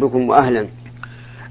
بكم 0.00 0.28
وأهلا 0.28 0.66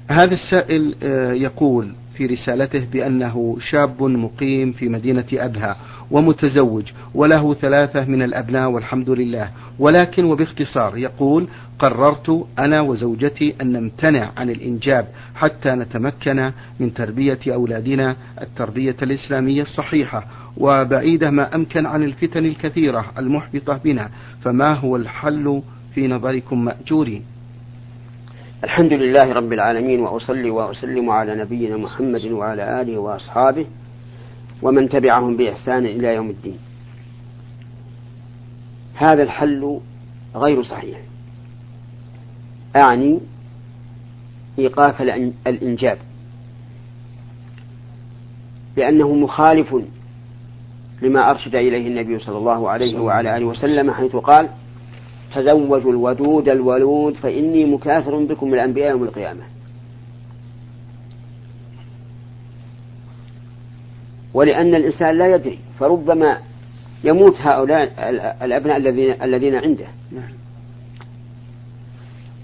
هذا 0.08 0.34
السائل 0.34 0.94
آه، 1.02 1.32
يقول 1.32 1.92
في 2.14 2.26
رسالته 2.26 2.86
بأنه 2.92 3.56
شاب 3.70 4.02
مقيم 4.02 4.72
في 4.72 4.88
مدينة 4.88 5.24
أبها 5.32 5.76
ومتزوج 6.10 6.84
وله 7.14 7.54
ثلاثة 7.54 8.04
من 8.04 8.22
الأبناء 8.22 8.70
والحمد 8.70 9.10
لله 9.10 9.50
ولكن 9.78 10.24
وباختصار 10.24 10.98
يقول 10.98 11.48
قررت 11.78 12.46
أنا 12.58 12.80
وزوجتي 12.80 13.54
أن 13.60 13.72
نمتنع 13.72 14.30
عن 14.36 14.50
الإنجاب 14.50 15.08
حتى 15.34 15.70
نتمكن 15.70 16.52
من 16.80 16.94
تربية 16.94 17.38
أولادنا. 17.48 18.16
التربية 18.42 18.96
الإسلامية 19.02 19.62
الصحيحة 19.62 20.26
وبعيدة 20.56 21.30
ما 21.30 21.54
أمكن 21.54 21.86
عن 21.86 22.02
الفتن 22.02 22.44
الكثيرة 22.44 23.04
المحبطة 23.18 23.80
بنا 23.84 24.10
فما 24.42 24.72
هو 24.74 24.96
الحل 24.96 25.62
في 25.94 26.08
نظركم 26.08 26.64
مأجورين؟ 26.64 27.35
الحمد 28.64 28.92
لله 28.92 29.32
رب 29.32 29.52
العالمين 29.52 30.00
وأصلي 30.00 30.50
وأسلم 30.50 31.10
على 31.10 31.34
نبينا 31.34 31.76
محمد 31.76 32.24
وعلى 32.24 32.80
آله 32.80 32.98
وأصحابه 32.98 33.66
ومن 34.62 34.88
تبعهم 34.88 35.36
بإحسان 35.36 35.86
إلى 35.86 36.14
يوم 36.14 36.30
الدين. 36.30 36.58
هذا 38.94 39.22
الحل 39.22 39.80
غير 40.34 40.62
صحيح. 40.62 40.98
أعني 42.76 43.20
إيقاف 44.58 45.02
الإنجاب. 45.46 45.98
لأنه 48.76 49.14
مخالف 49.14 49.76
لما 51.02 51.30
أرشد 51.30 51.54
إليه 51.54 51.86
النبي 51.88 52.18
صلى 52.18 52.38
الله 52.38 52.70
عليه 52.70 53.00
وعلى 53.00 53.36
آله 53.36 53.46
وسلم 53.46 53.90
حيث 53.90 54.16
قال 54.16 54.48
تزوجوا 55.36 55.92
الودود 55.92 56.48
الولود 56.48 57.14
فإني 57.14 57.64
مكاثر 57.64 58.24
بكم 58.24 58.54
الأنبياء 58.54 58.90
يوم 58.90 59.04
القيامة. 59.04 59.42
ولأن 64.34 64.74
الإنسان 64.74 65.18
لا 65.18 65.34
يدري 65.34 65.58
فربما 65.78 66.38
يموت 67.04 67.40
هؤلاء 67.40 67.92
الأبناء 68.44 68.76
الذين 68.76 69.22
الذين 69.22 69.54
عنده. 69.54 69.86
نعم. 70.12 70.32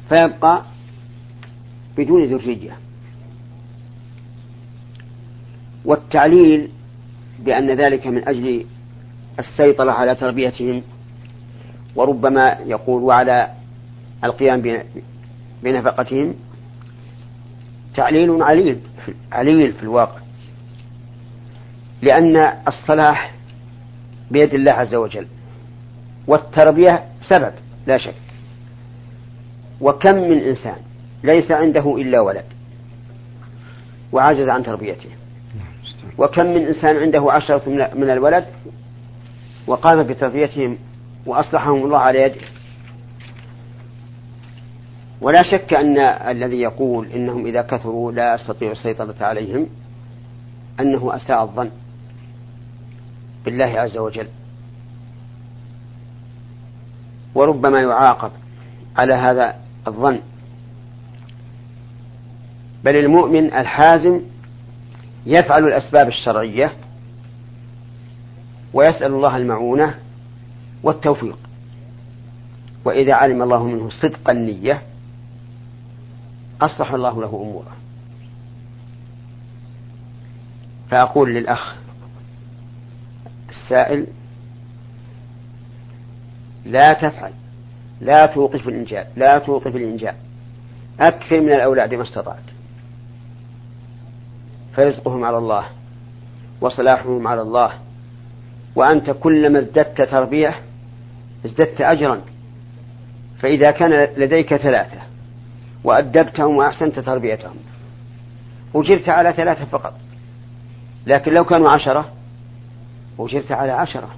فيبقى 0.09 0.63
بدون 1.98 2.25
ذرية. 2.25 2.77
والتعليل 5.85 6.69
بأن 7.39 7.70
ذلك 7.70 8.07
من 8.07 8.29
أجل 8.29 8.65
السيطرة 9.39 9.91
على 9.91 10.15
تربيتهم 10.15 10.83
وربما 11.97 12.57
يقول 12.67 13.03
وعلى 13.03 13.48
القيام 14.25 14.83
بنفقتهم 15.62 16.35
تعليل 17.97 18.43
عليل 18.43 18.81
عليل 19.33 19.73
في 19.73 19.83
الواقع 19.83 20.20
لأن 22.03 22.37
الصلاح 22.69 23.35
بيد 24.31 24.55
الله 24.55 24.73
عز 24.73 24.95
وجل 24.95 25.27
والتربية 26.27 27.05
سبب 27.23 27.53
لا 27.87 27.98
شك 27.98 28.15
وكم 29.81 30.17
من 30.17 30.39
إنسان 30.39 30.77
ليس 31.25 31.51
عنده 31.51 31.97
إلا 31.97 32.20
ولد 32.20 32.45
وعجز 34.13 34.48
عن 34.48 34.63
تربيته 34.63 35.09
وكم 36.19 36.47
من 36.47 36.67
إنسان 36.67 36.97
عنده 36.97 37.33
عشرة 37.33 37.63
من 37.95 38.11
الولد 38.11 38.45
وقام 39.67 40.03
بتربيتهم 40.03 40.79
وأصلحهم 41.27 41.84
الله 41.84 41.98
على 41.98 42.23
يده. 42.23 42.41
ولا 45.20 45.42
شك 45.42 45.75
أن 45.75 45.98
الذي 46.31 46.61
يقول 46.61 47.06
إنهم 47.06 47.47
إذا 47.47 47.62
كثروا 47.62 48.12
لا 48.12 48.34
أستطيع 48.34 48.70
السيطرة 48.70 49.14
عليهم 49.20 49.67
أنه 50.81 51.17
أساء 51.17 51.42
الظن 51.42 51.70
بالله 53.45 53.81
عز 53.81 53.97
وجل. 53.98 54.29
وربما 57.35 57.80
يعاقب 57.80 58.30
على 58.97 59.14
هذا 59.14 59.55
الظن. 59.86 60.20
بل 62.85 62.97
المؤمن 62.97 63.55
الحازم 63.55 64.20
يفعل 65.27 65.64
الأسباب 65.64 66.08
الشرعية 66.08 66.73
ويسأل 68.74 69.13
الله 69.13 69.36
المعونة 69.36 69.95
والتوفيق. 70.83 71.39
وإذا 72.85 73.15
علم 73.15 73.43
الله 73.43 73.65
منه 73.65 73.91
صدق 73.91 74.31
النية 74.31 74.83
أصلح 76.61 76.93
الله 76.93 77.20
له 77.20 77.29
أموره. 77.29 77.77
فأقول 80.91 81.35
للأخ 81.35 81.77
السائل 83.48 84.07
لا 86.65 86.89
تفعل 86.89 87.33
لا 88.01 88.23
توقف 88.23 88.69
الإنجاب 88.69 89.07
لا 89.17 89.39
توقف 89.39 89.77
الإنجاب 89.77 90.17
أكثر 91.01 91.41
من 91.41 91.48
الأولاد 91.55 91.95
ما 91.95 92.03
استطعت. 92.03 92.42
فرزقهم 94.75 95.25
على 95.25 95.39
الله 95.39 95.65
وصلاحهم 96.61 97.27
على 97.27 97.42
الله 97.42 97.73
وأنت 98.77 99.11
كلما 99.11 99.59
ازددت 99.59 100.03
تربية 100.03 100.55
ازددت 101.47 101.80
أجرا. 101.80 102.20
فإذا 103.39 103.70
كان 103.70 104.08
لديك 104.17 104.57
ثلاثة 104.57 104.98
وأدبتهم 105.85 106.57
وأحسنت 106.57 106.98
تربيتهم 106.98 107.57
أجرت 108.75 109.08
على 109.08 109.33
ثلاثة 109.33 109.64
فقط. 109.64 109.95
لكن 111.07 111.33
لو 111.35 111.45
كانوا 111.45 111.70
عشرة 111.70 112.13
أجرت 113.19 113.53
على 113.53 113.73
عشرة. 113.73 114.08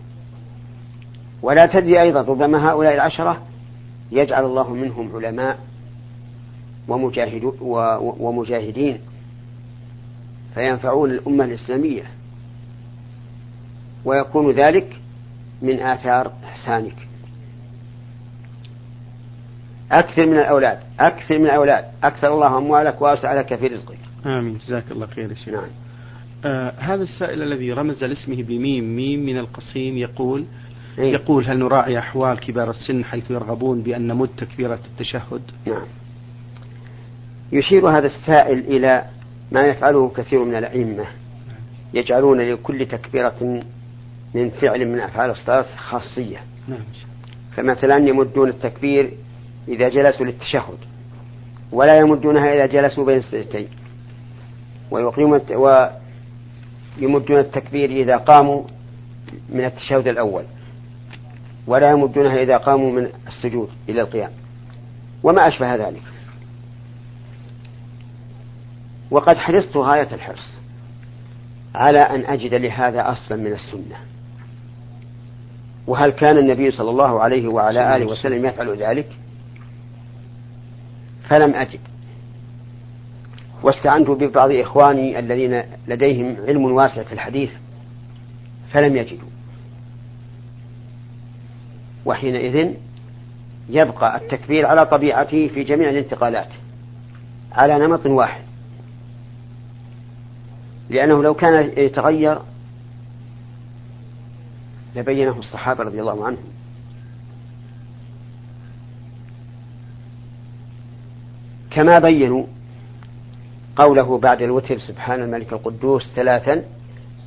ولا 1.43 1.67
تدري 1.67 2.03
أيضا 2.03 2.21
ربما 2.21 2.71
هؤلاء 2.71 2.95
العشرة 2.95 3.43
يجعل 4.12 4.45
الله 4.45 4.75
منهم 4.75 5.17
علماء 5.17 5.59
ومجاهد 6.89 7.53
ومجاهدين 8.01 9.01
فينفعون 10.55 11.11
الأمة 11.11 11.45
الإسلامية. 11.45 12.03
ويكون 14.05 14.51
ذلك 14.51 14.97
من 15.62 15.81
آثار 15.81 16.33
إحسانك. 16.45 17.04
أكثر 19.93 20.27
من 20.27 20.39
الأولاد 20.39 20.78
أكثر 21.00 21.39
من 21.39 21.47
الأولاد. 21.47 21.84
أكثر 22.05 22.34
الله 22.34 22.59
أموالك 22.59 23.03
وأوسع 23.03 23.34
لك 23.34 23.55
في 23.55 23.67
رزقك. 23.67 23.99
آمين. 24.27 24.59
جزاك 24.59 24.84
الله 24.91 25.06
خير 25.06 25.31
يا 25.31 25.34
شيخ. 25.34 25.55
نعم. 25.55 25.69
آه 26.45 26.72
هذا 26.78 27.03
السائل 27.03 27.43
الذي 27.43 27.72
رمز 27.72 28.05
لاسمه 28.05 28.43
بميم 28.43 28.97
ميم 28.97 29.27
من 29.27 29.39
القصيم 29.39 29.97
يقول 29.97 30.44
إيه؟ 30.99 31.12
يقول 31.12 31.44
هل 31.44 31.59
نراعي 31.59 31.99
أحوال 31.99 32.41
كبار 32.41 32.71
السن 32.71 33.05
حيث 33.05 33.31
يرغبون 33.31 33.83
بأن 33.83 34.06
نمد 34.06 34.28
تكبيرة 34.37 34.81
التشهد؟ 34.93 35.43
نعم. 35.67 35.87
يشير 37.53 37.89
هذا 37.89 38.06
السائل 38.06 38.59
إلى 38.59 39.05
ما 39.53 39.62
يفعله 39.62 40.09
كثير 40.17 40.44
من 40.44 40.55
الأئمة. 40.55 41.05
يجعلون 41.94 42.41
لكل 42.41 42.87
تكبيرة 42.87 43.62
من 44.34 44.50
فعل 44.50 44.89
من 44.89 45.00
أفعال 45.00 45.31
الصلاة 45.31 45.67
خاصية. 45.77 46.39
نعم. 46.69 46.81
فمثلا 47.56 47.97
يمدون 48.09 48.49
التكبير 48.49 49.12
إذا 49.69 49.89
جلسوا 49.89 50.27
للتشهد 50.27 50.79
ولا 51.73 51.99
يمدونها 51.99 52.55
إذا 52.55 52.67
جلسوا 52.67 53.05
بين 53.05 53.17
السجدتين. 53.17 53.69
ويقيمون 54.91 55.41
ويمدون 57.01 57.39
التكبير 57.39 57.91
إذا 57.91 58.17
قاموا 58.17 58.63
من 59.49 59.65
التشهد 59.65 60.09
الأول 60.09 60.45
ولا 61.67 61.91
يمدونها 61.91 62.43
إذا 62.43 62.57
قاموا 62.57 62.93
من 62.93 63.09
السجود 63.29 63.69
إلى 63.89 64.01
القيام. 64.01 64.31
وما 65.23 65.49
أشبه 65.49 65.75
ذلك. 65.75 66.03
وقد 69.11 69.37
حرصت 69.37 69.77
غاية 69.77 70.15
الحرص 70.15 70.53
على 71.75 71.99
أن 71.99 72.25
أجد 72.25 72.55
لهذا 72.55 73.12
أصلا 73.12 73.38
من 73.38 73.53
السنة. 73.53 73.97
وهل 75.87 76.11
كان 76.11 76.38
النبي 76.38 76.71
صلى 76.71 76.91
الله 76.91 77.21
عليه 77.21 77.49
وعلى 77.49 77.97
آله 77.97 78.06
وسلم 78.06 78.47
يفعل 78.47 78.77
ذلك؟ 78.77 79.09
فلم 81.29 81.55
أجد. 81.55 81.81
واستعنت 83.62 84.11
ببعض 84.11 84.50
إخواني 84.50 85.19
الذين 85.19 85.62
لديهم 85.88 86.37
علم 86.47 86.65
واسع 86.65 87.03
في 87.03 87.12
الحديث 87.12 87.50
فلم 88.73 88.97
يجدوا. 88.97 89.29
وحينئذ 92.06 92.75
يبقى 93.69 94.17
التكبير 94.17 94.67
على 94.67 94.87
طبيعته 94.87 95.49
في 95.49 95.65
جميع 95.65 95.91
الانتقالات 95.91 96.49
على 97.53 97.79
نمط 97.79 98.06
واحد. 98.06 98.43
لأنه 100.91 101.23
لو 101.23 101.35
كان 101.35 101.73
يتغير 101.76 102.38
لبينه 104.97 105.38
الصحابة 105.38 105.85
رضي 105.85 106.00
الله 106.00 106.26
عنهم. 106.26 106.54
كما 111.75 111.99
بينوا 111.99 112.47
قوله 113.76 114.19
بعد 114.19 114.43
الوتر 114.43 114.79
سبحان 114.79 115.23
الملك 115.23 115.53
القدوس 115.53 116.12
ثلاثا 116.15 116.65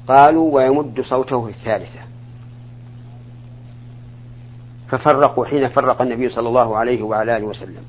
قالوا 0.08 0.56
ويمد 0.56 1.02
صوته 1.02 1.46
في 1.46 1.50
الثالثة. 1.50 2.00
ففرقوا 4.90 5.46
حين 5.46 5.70
فرق 5.70 6.02
النبي 6.02 6.30
صلى 6.30 6.48
الله 6.48 6.78
عليه 6.78 7.02
وعلى 7.02 7.38
آله 7.38 7.46
وسلم. 7.46 7.84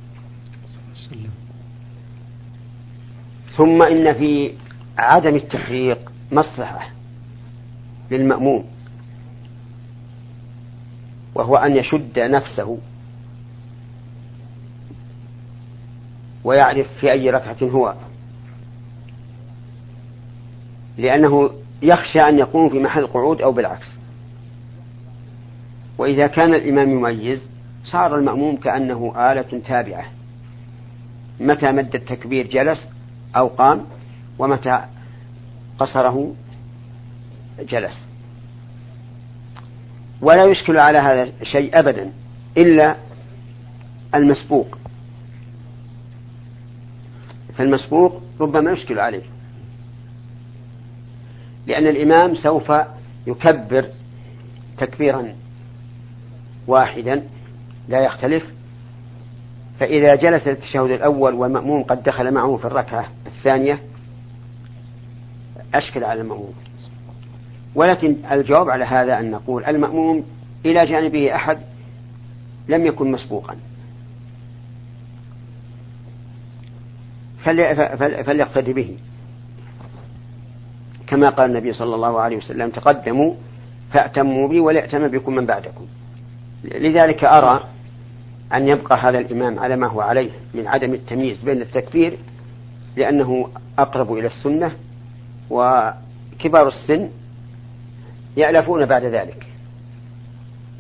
ثم 3.57 3.83
إن 3.83 4.15
في 4.15 4.53
عدم 4.99 5.37
التفريق 5.37 6.13
مصلحة 6.33 6.91
للمأموم 8.11 8.65
وهو 11.35 11.57
أن 11.57 11.77
يشد 11.77 12.19
نفسه 12.19 12.79
ويعرف 16.49 16.87
في 17.01 17.13
أي 17.13 17.31
ركعة 17.31 17.57
هو. 17.63 17.95
لأنه 20.99 21.51
يخشى 21.83 22.19
أن 22.19 22.39
يقوم 22.39 22.69
في 22.69 22.79
محل 22.79 23.01
القعود 23.01 23.43
أو 23.43 23.53
بالعكس. 23.53 23.87
وإذا 25.99 26.27
كان 26.27 26.55
الإمام 26.55 26.91
يميز 26.91 27.43
صار 27.85 28.17
المأموم 28.17 28.57
كأنه 28.57 29.33
آلة 29.33 29.61
تابعة. 29.69 30.05
متى 31.41 31.73
مد 31.73 31.95
التكبير 31.95 32.47
جلس 32.47 32.89
أو 33.37 33.49
قام 33.49 33.85
ومتى 34.39 34.85
قصره 35.79 36.35
جلس. 37.61 38.05
ولا 40.21 40.51
يشكل 40.51 40.79
على 40.79 40.99
هذا 40.99 41.33
شيء 41.43 41.79
أبدا 41.79 42.13
إلا 42.57 42.97
المسبوق. 44.15 44.79
فالمسبوق 47.59 48.23
ربما 48.41 48.71
يشكل 48.73 49.01
عليه 49.01 49.23
لأن 51.67 51.87
الإمام 51.87 52.35
سوف 52.35 52.73
يكبر 53.27 53.85
تكبيرا 54.79 55.35
واحدا 56.67 57.23
لا 57.89 58.01
يختلف. 58.01 58.45
فإذا 59.81 60.15
جلس 60.15 60.49
التشهد 60.49 60.91
الأول 60.91 61.35
والمأموم 61.35 61.83
قد 61.83 62.03
دخل 62.03 62.35
معه 62.35 62.57
في 62.57 62.65
الركعة 62.65 63.07
الثانية 63.27 63.83
أشكل 65.75 66.05
على 66.05 66.21
المأموم. 66.21 66.55
ولكن 67.75 68.17
الجواب 68.33 68.71
على 68.71 68.85
هذا 68.85 69.19
أن 69.19 69.31
نقول 69.31 69.65
المأموم 69.65 70.25
إلى 70.67 70.87
جانبه 70.87 71.35
أحد 71.35 71.59
لم 72.69 72.87
يكن 72.87 73.13
مسبوقا. 73.13 73.57
فليقتدي 78.23 78.73
به. 78.73 78.97
كما 81.07 81.29
قال 81.29 81.51
النبي 81.51 81.73
صلى 81.73 81.95
الله 81.95 82.21
عليه 82.21 82.37
وسلم 82.37 82.71
تقدموا 82.71 83.35
فأتموا 83.93 84.49
بي 84.49 84.61
وليأتم 84.61 85.09
بكم 85.09 85.35
من 85.35 85.47
بعدكم. 85.47 85.87
لذلك 86.65 87.25
أرى 87.25 87.65
أن 88.53 88.69
يبقى 88.69 88.99
هذا 88.99 89.19
الإمام 89.19 89.59
على 89.59 89.77
ما 89.77 89.87
هو 89.87 90.01
عليه 90.01 90.31
من 90.55 90.67
عدم 90.67 90.95
التمييز 90.95 91.41
بين 91.41 91.63
التكفير 91.63 92.19
لأنه 92.97 93.49
أقرب 93.79 94.13
إلى 94.13 94.27
السنة 94.27 94.73
وكبار 95.51 96.69
السن 96.69 97.11
يألفون 98.37 98.87
بعد 98.87 99.05
ذلك. 99.05 99.47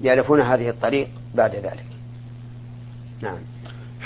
يألفون 0.03 0.41
هذه 0.41 0.69
الطريق 0.69 1.09
بعد 1.35 1.55
ذلك. 1.55 1.87
نعم. 3.23 3.39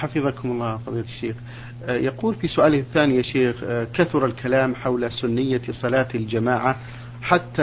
حفظكم 0.03 0.51
الله 0.51 0.77
فضيلة 0.77 1.05
الشيخ. 1.05 1.37
آه، 1.85 1.97
يقول 1.97 2.35
في 2.35 2.49
سؤاله 2.49 2.79
الثاني 2.79 3.17
يا 3.17 3.23
شيخ 3.23 3.57
آه، 3.65 3.87
كثر 3.95 4.27
الكلام 4.27 4.75
حول 4.75 5.13
سنية 5.13 5.63
صلاة 5.71 6.09
الجماعة 6.15 6.77
حتى 7.23 7.63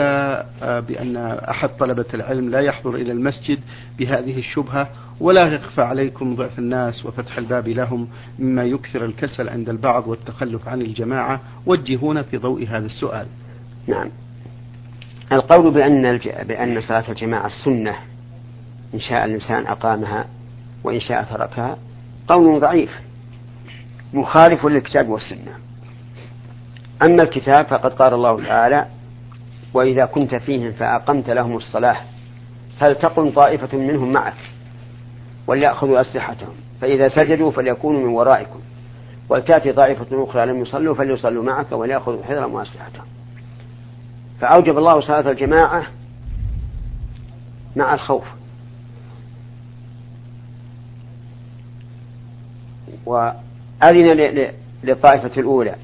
آه، 0.62 0.80
بأن 0.80 1.16
أحد 1.50 1.68
طلبة 1.68 2.04
العلم 2.14 2.50
لا 2.50 2.60
يحضر 2.60 2.94
إلى 2.94 3.12
المسجد 3.12 3.58
بهذه 3.98 4.38
الشبهة 4.38 4.88
ولا 5.20 5.46
يخفى 5.46 5.82
عليكم 5.82 6.36
ضعف 6.36 6.58
الناس 6.58 7.06
وفتح 7.06 7.38
الباب 7.38 7.68
لهم 7.68 8.08
مما 8.38 8.64
يكثر 8.64 9.04
الكسل 9.04 9.48
عند 9.48 9.68
البعض 9.68 10.08
والتخلف 10.08 10.68
عن 10.68 10.82
الجماعة. 10.82 11.40
وجهونا 11.66 12.22
في 12.22 12.36
ضوء 12.36 12.66
هذا 12.68 12.86
السؤال. 12.86 13.26
نعم. 13.86 14.10
القول 15.32 15.70
بأن 15.70 16.18
بأن 16.48 16.80
صلاة 16.80 17.04
الجماعة 17.08 17.46
السنة 17.46 17.96
إن 18.94 19.00
شاء 19.00 19.24
الإنسان 19.24 19.66
أقامها 19.66 20.26
وإن 20.84 21.00
شاء 21.00 21.22
تركها 21.22 21.78
قول 22.30 22.60
ضعيف 22.60 22.90
مخالف 24.12 24.66
للكتاب 24.66 25.08
والسنة. 25.08 25.52
أما 27.02 27.22
الكتاب 27.22 27.66
فقد 27.66 27.92
قال 27.92 28.14
الله 28.14 28.44
تعالى 28.44 28.86
وإذا 29.74 30.04
كنت 30.04 30.34
فيهم 30.34 30.72
فأقمت 30.72 31.30
لهم 31.30 31.56
الصلاة 31.56 31.96
فلتقم 32.80 33.30
طائفة 33.30 33.78
منهم 33.78 34.12
معك 34.12 34.50
وليأخذوا 35.46 36.00
أسلحتهم؟ 36.00 36.54
فإذا 36.80 37.08
سجدوا 37.08 37.50
فليكونوا 37.50 38.00
من 38.00 38.08
ورائكم 38.14 38.60
ولتأتي 39.28 39.72
طائفة 39.72 40.24
أخرى 40.24 40.46
لم 40.46 40.60
يصلوا 40.60 40.94
فليصلوا 40.94 41.44
معك 41.44 41.72
وليأخذوا 41.72 42.24
حذرهم 42.24 42.54
وأسلحتهم. 42.54 43.06
فأوجب 44.40 44.78
الله 44.78 45.00
صلاة 45.00 45.30
الجماعة 45.30 45.86
مع 47.76 47.94
الخوف. 47.94 48.24
وأذن 53.06 54.50
للطائفة 54.84 55.40
الأولى 55.40 55.74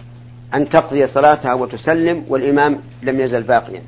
أن 0.54 0.68
تقضي 0.68 1.06
صلاتها 1.06 1.54
وتسلم 1.54 2.24
والإمام 2.28 2.78
لم 3.02 3.20
يزل 3.20 3.42
باقيا. 3.42 3.82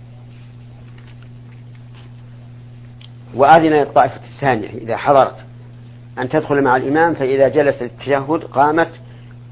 وأذن 3.35 3.73
للطائفة 3.73 4.21
الثانية 4.35 4.71
إذا 4.71 4.97
حضرت 4.97 5.37
أن 6.19 6.29
تدخل 6.29 6.63
مع 6.63 6.77
الإمام 6.77 7.15
فإذا 7.15 7.49
جلس 7.49 7.83
التشهد 7.83 8.45
قامت 8.45 9.01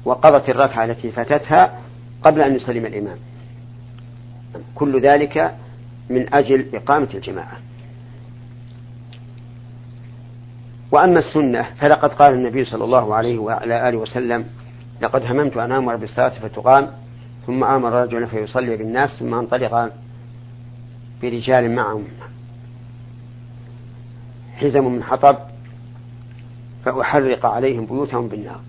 وقضت 0.05 0.49
الركعة 0.49 0.85
التي 0.85 1.11
فاتتها 1.11 1.79
قبل 2.23 2.41
أن 2.41 2.55
يسلم 2.55 2.85
الإمام. 2.85 3.17
كل 4.75 5.01
ذلك 5.01 5.55
من 6.09 6.33
أجل 6.33 6.65
إقامة 6.73 7.09
الجماعة. 7.13 7.57
وأما 10.91 11.19
السنة 11.19 11.63
فلقد 11.81 12.13
قال 12.13 12.33
النبي 12.33 12.65
صلى 12.65 12.83
الله 12.83 13.15
عليه 13.15 13.37
وعلى 13.37 13.89
آله 13.89 13.97
وسلم 13.97 14.45
لقد 15.01 15.23
هممت 15.25 15.57
أن 15.57 15.71
آمر 15.71 15.95
بالصلاة 15.95 16.29
فتقام 16.29 16.87
ثم 17.47 17.63
آمر 17.63 17.91
رجلا 17.91 18.25
فيصلي 18.25 18.77
بالناس 18.77 19.09
ثم 19.19 19.33
انطلق 19.33 19.91
برجال 21.21 21.75
معهم 21.75 22.03
حزم 24.55 24.85
من 24.85 25.03
حطب 25.03 25.37
فأحرق 26.85 27.45
عليهم 27.45 27.85
بيوتهم 27.85 28.27
بالنار. 28.27 28.59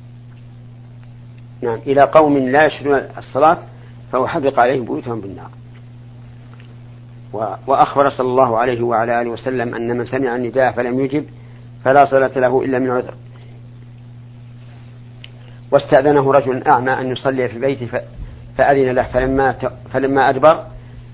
نعم 1.62 1.78
إلى 1.86 2.00
قوم 2.00 2.38
لا 2.38 2.66
يشهدون 2.66 3.00
الصلاة 3.18 3.58
فأحرق 4.12 4.58
عليهم 4.58 4.84
بيوتهم 4.84 5.20
بالنار. 5.20 5.50
وأخبر 7.66 8.10
صلى 8.10 8.28
الله 8.28 8.58
عليه 8.58 8.82
وعلى 8.82 9.22
آله 9.22 9.30
وسلم 9.30 9.74
أن 9.74 9.98
من 9.98 10.06
سمع 10.06 10.36
النداء 10.36 10.72
فلم 10.72 11.00
يجب 11.00 11.24
فلا 11.84 12.04
صلاة 12.04 12.38
له 12.38 12.64
إلا 12.64 12.78
من 12.78 12.90
عذر. 12.90 13.14
واستأذنه 15.72 16.32
رجل 16.32 16.62
أعمى 16.62 16.92
أن 16.92 17.12
يصلي 17.12 17.48
في 17.48 17.54
البيت 17.54 17.90
فأذن 18.56 18.90
له 18.90 19.02
فلما 19.02 19.52
فلما 19.92 20.28
أدبر 20.28 20.64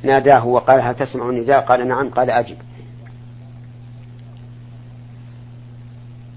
ناداه 0.03 0.47
وقال 0.47 0.81
هل 0.81 0.95
تسمع 0.95 1.29
النداء؟ 1.29 1.61
قال 1.61 1.89
نعم 1.89 2.11
قال 2.11 2.31
أجب. 2.31 2.57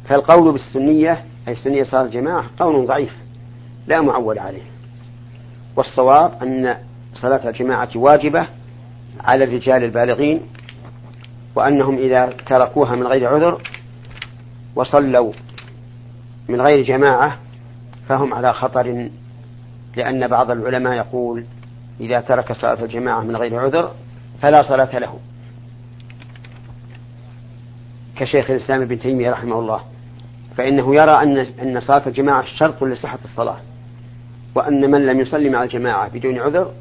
فالقول 0.05 0.51
بالسنية 0.51 1.23
أي 1.47 1.55
سنية 1.55 1.83
صلاة 1.83 2.01
الجماعة 2.01 2.45
قول 2.59 2.87
ضعيف 2.87 3.15
لا 3.87 4.01
معول 4.01 4.39
عليه. 4.39 4.63
والصواب 5.75 6.43
أن 6.43 6.77
صلاة 7.13 7.49
الجماعة 7.49 7.89
واجبة 7.95 8.47
على 9.19 9.43
الرجال 9.43 9.83
البالغين 9.83 10.41
وأنهم 11.55 11.97
إذا 11.97 12.33
تركوها 12.47 12.95
من 12.95 13.07
غير 13.07 13.33
عذر 13.33 13.61
وصلوا 14.77 15.31
من 16.49 16.61
غير 16.61 16.81
جماعة 16.83 17.37
فهم 18.07 18.33
على 18.33 18.53
خطر 18.53 19.09
لأن 19.95 20.27
بعض 20.27 20.51
العلماء 20.51 20.93
يقول 20.93 21.45
إذا 21.99 22.21
ترك 22.21 22.53
صلاة 22.53 22.83
الجماعة 22.83 23.21
من 23.21 23.35
غير 23.35 23.59
عذر 23.59 23.91
فلا 24.41 24.61
صلاة 24.61 24.99
له. 24.99 25.19
كشيخ 28.15 28.51
الإسلام 28.51 28.81
ابن 28.81 28.99
تيمية 28.99 29.31
رحمه 29.31 29.59
الله 29.59 29.81
فإنه 30.57 30.95
يرى 30.95 31.11
أن 31.11 31.37
أن 31.37 31.79
صلاة 31.79 32.07
الجماعة 32.07 32.45
شرط 32.45 32.83
لصحة 32.83 33.19
الصلاة 33.25 33.57
وأن 34.55 34.91
من 34.91 35.05
لم 35.05 35.19
يصلي 35.19 35.49
مع 35.49 35.63
الجماعة 35.63 36.09
بدون 36.09 36.39
عذر 36.39 36.71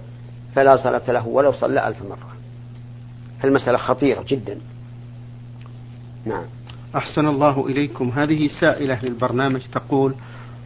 فلا 0.54 0.76
صلاة 0.76 1.02
له 1.08 1.26
ولو 1.26 1.52
صلى 1.52 1.88
ألف 1.88 2.02
مرة. 2.02 2.36
فالمسألة 3.42 3.78
خطيرة 3.78 4.24
جدا. 4.28 4.60
نعم. 6.24 6.44
أحسن 6.94 7.26
الله 7.26 7.66
إليكم. 7.66 8.08
هذه 8.08 8.48
سائلة 8.60 9.04
للبرنامج 9.04 9.60
تقول 9.72 10.14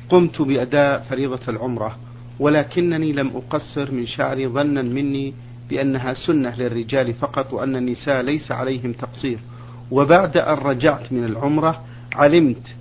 قمت 0.09 0.43
بأداء 0.43 1.00
فريضة 1.11 1.41
العمرة 1.49 1.97
ولكنني 2.39 3.12
لم 3.12 3.31
أقصر 3.37 3.93
من 3.93 4.07
شعري 4.07 4.47
ظنا 4.47 4.83
مني 4.83 5.35
بأنها 5.71 6.15
سنة 6.15 6.57
للرجال 6.57 7.15
فقط 7.15 7.53
وأن 7.53 7.77
النساء 7.77 8.23
ليس 8.23 8.53
عليهم 8.53 8.93
تقصير. 8.93 9.39
وبعد 9.91 10.37
أن 10.37 10.55
رجعت 10.55 11.12
من 11.12 11.25
العمرة 11.25 11.85
علمت 12.15 12.75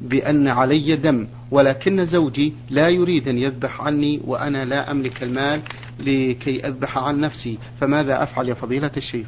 بأن 0.00 0.48
علي 0.48 0.96
دم 0.96 1.26
ولكن 1.50 2.06
زوجي 2.06 2.52
لا 2.70 2.88
يريد 2.88 3.28
أن 3.28 3.38
يذبح 3.38 3.80
عني 3.80 4.20
وأنا 4.24 4.64
لا 4.64 4.90
أملك 4.90 5.22
المال 5.22 5.60
لكي 6.00 6.66
أذبح 6.66 6.98
عن 6.98 7.20
نفسي. 7.20 7.58
فماذا 7.80 8.22
أفعل 8.22 8.48
يا 8.48 8.54
فضيلة 8.54 8.90
الشيخ؟ 8.96 9.26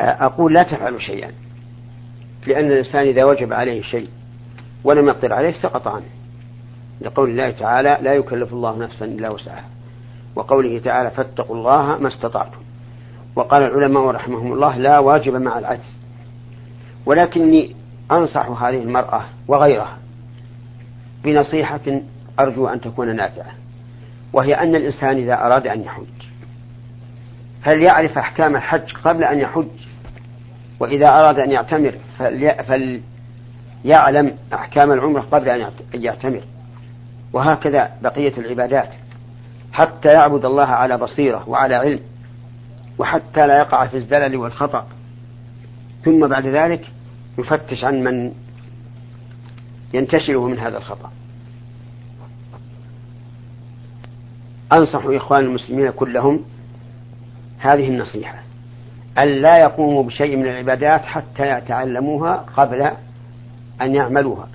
أقول 0.00 0.54
لا 0.54 0.62
تفعلوا 0.62 0.98
شيئا. 0.98 1.30
لأن 2.48 2.72
الإنسان 2.72 3.06
إذا 3.06 3.24
وجب 3.24 3.52
عليه 3.52 3.82
شيء 3.82 4.08
ولم 4.84 5.08
يقدر 5.08 5.32
عليه 5.32 5.52
سقط 5.52 5.88
عنه. 5.88 6.16
لقول 7.00 7.30
الله 7.30 7.50
تعالى 7.50 7.98
لا 8.02 8.14
يكلف 8.14 8.52
الله 8.52 8.78
نفسا 8.78 9.04
إلا 9.04 9.30
وسعها 9.30 9.64
وقوله 10.36 10.78
تعالى 10.78 11.10
فاتقوا 11.10 11.56
الله 11.56 11.98
ما 11.98 12.08
استطعتم 12.08 12.58
وقال 13.36 13.62
العلماء 13.62 14.06
رحمهم 14.06 14.52
الله 14.52 14.76
لا 14.76 14.98
واجب 14.98 15.34
مع 15.34 15.58
العجز 15.58 15.98
ولكني 17.06 17.76
أنصح 18.12 18.62
هذه 18.62 18.82
المرأة 18.82 19.22
وغيرها 19.48 19.98
بنصيحة 21.24 22.00
أرجو 22.40 22.68
أن 22.68 22.80
تكون 22.80 23.16
نافعة 23.16 23.52
وهي 24.32 24.54
أن 24.54 24.74
الإنسان 24.76 25.16
إذا 25.16 25.46
أراد 25.46 25.66
أن 25.66 25.82
يحج 25.82 26.04
فليعرف 27.62 28.18
أحكام 28.18 28.56
الحج 28.56 28.92
قبل 29.04 29.24
أن 29.24 29.38
يحج؟ 29.38 29.68
وإذا 30.80 31.08
أراد 31.08 31.38
أن 31.38 31.50
يعتمر 31.50 31.94
فليعلم 32.18 33.02
أحكام 34.52 34.92
العمرة 34.92 35.20
قبل 35.20 35.48
أن 35.48 35.70
يعتمر. 35.94 36.42
وهكذا 37.32 37.90
بقية 38.02 38.32
العبادات. 38.38 38.88
حتى 39.72 40.08
يعبد 40.08 40.44
الله 40.44 40.66
على 40.66 40.96
بصيرة 40.96 41.48
وعلى 41.48 41.74
علم. 41.74 42.00
وحتى 42.98 43.46
لا 43.46 43.58
يقع 43.58 43.86
في 43.86 43.96
الزلل 43.96 44.36
والخطأ. 44.36 44.86
ثم 46.04 46.26
بعد 46.26 46.46
ذلك 46.46 46.90
يفتش 47.38 47.84
عن 47.84 48.04
من 48.04 48.32
ينتشره 49.94 50.46
من 50.46 50.58
هذا 50.58 50.78
الخطأ. 50.78 51.10
أنصح 54.72 55.04
إخوان 55.04 55.44
المسلمين 55.44 55.90
كلهم 55.90 56.40
هذه 57.58 57.88
النصيحة. 57.88 58.45
أن 59.18 59.28
لا 59.28 59.58
يقوموا 59.58 60.02
بشيء 60.02 60.36
من 60.36 60.46
العبادات 60.46 61.00
حتى 61.04 61.58
يتعلموها 61.58 62.34
قبل 62.56 62.90
أن 63.82 63.94
يعملوها. 63.94 64.48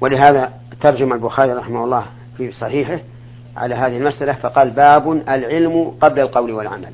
ولهذا 0.00 0.52
ترجم 0.80 1.12
البخاري 1.12 1.52
رحمه 1.52 1.84
الله 1.84 2.06
في 2.36 2.52
صحيحه 2.52 3.00
على 3.56 3.74
هذه 3.74 3.96
المسألة 3.96 4.32
فقال 4.32 4.70
باب 4.70 5.12
العلم 5.12 5.94
قبل 6.00 6.20
القول 6.20 6.52
والعمل. 6.52 6.92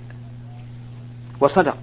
وصدق. 1.40 1.76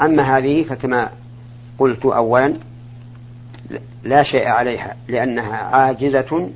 أما 0.00 0.38
هذه 0.38 0.64
فكما 0.64 1.10
قلت 1.78 2.06
أولا 2.06 2.54
لا 4.02 4.22
شيء 4.22 4.48
عليها 4.48 4.96
لأنها 5.08 5.56
عاجزة 5.56 6.50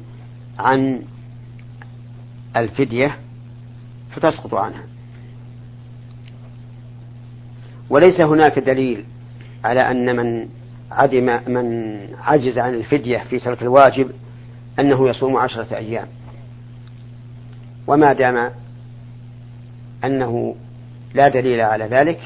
عن 0.59 1.03
الفدية 2.57 3.17
فتسقط 4.11 4.55
عنها. 4.55 4.90
وليس 7.91 8.21
هناك 8.21 8.59
دليل 8.59 9.05
على 9.65 9.91
أن 9.91 10.17
من 10.17 10.49
عدم 10.91 11.39
من 11.47 11.99
عجز 12.23 12.59
عن 12.59 12.75
الفدية 12.75 13.19
في 13.31 13.39
ترك 13.39 13.63
الواجب 13.63 14.11
أنه 14.81 15.09
يصوم 15.09 15.37
عشرة 15.37 15.77
أيام. 15.77 16.07
وما 17.87 18.13
دام 18.13 18.51
أنه 20.05 20.55
لا 21.15 21.29
دليل 21.29 21.61
على 21.61 21.85
ذلك 21.85 22.21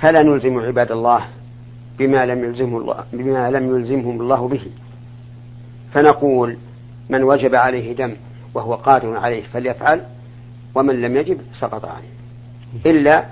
فلا 0.00 0.22
نلزم 0.22 0.58
عباد 0.58 0.92
الله 0.92 1.26
بما 1.98 2.26
لم 2.26 2.44
يلزمه 2.44 2.78
الله 2.78 3.04
بما 3.12 3.50
لم 3.50 3.76
يلزمهم 3.76 4.20
الله 4.20 4.48
به. 4.48 4.66
فنقول 5.94 6.56
من 7.08 7.22
وجب 7.22 7.54
عليه 7.54 7.96
دم 7.96 8.16
وهو 8.54 8.74
قادر 8.74 9.16
عليه 9.16 9.42
فليفعل 9.42 10.02
ومن 10.74 11.00
لم 11.00 11.16
يجب 11.16 11.40
سقط 11.60 11.84
عنه 11.84 12.06
إلا 12.86 13.24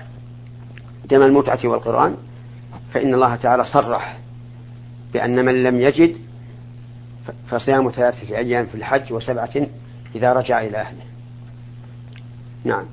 دم 1.05 1.23
المتعة 1.23 1.59
والقرآن 1.65 2.17
فإن 2.93 3.15
الله 3.15 3.37
تعالى 3.37 3.65
صرح 3.65 4.19
بأن 5.13 5.45
من 5.45 5.63
لم 5.63 5.81
يجد 5.81 6.17
فصيام 7.49 7.91
ثلاثة 7.91 8.37
أيام 8.37 8.67
في 8.67 8.75
الحج 8.75 9.13
وسبعة 9.13 9.53
إذا 10.15 10.33
رجع 10.33 10.61
إلى 10.61 10.77
أهله. 10.77 11.05
نعم. 12.65 12.85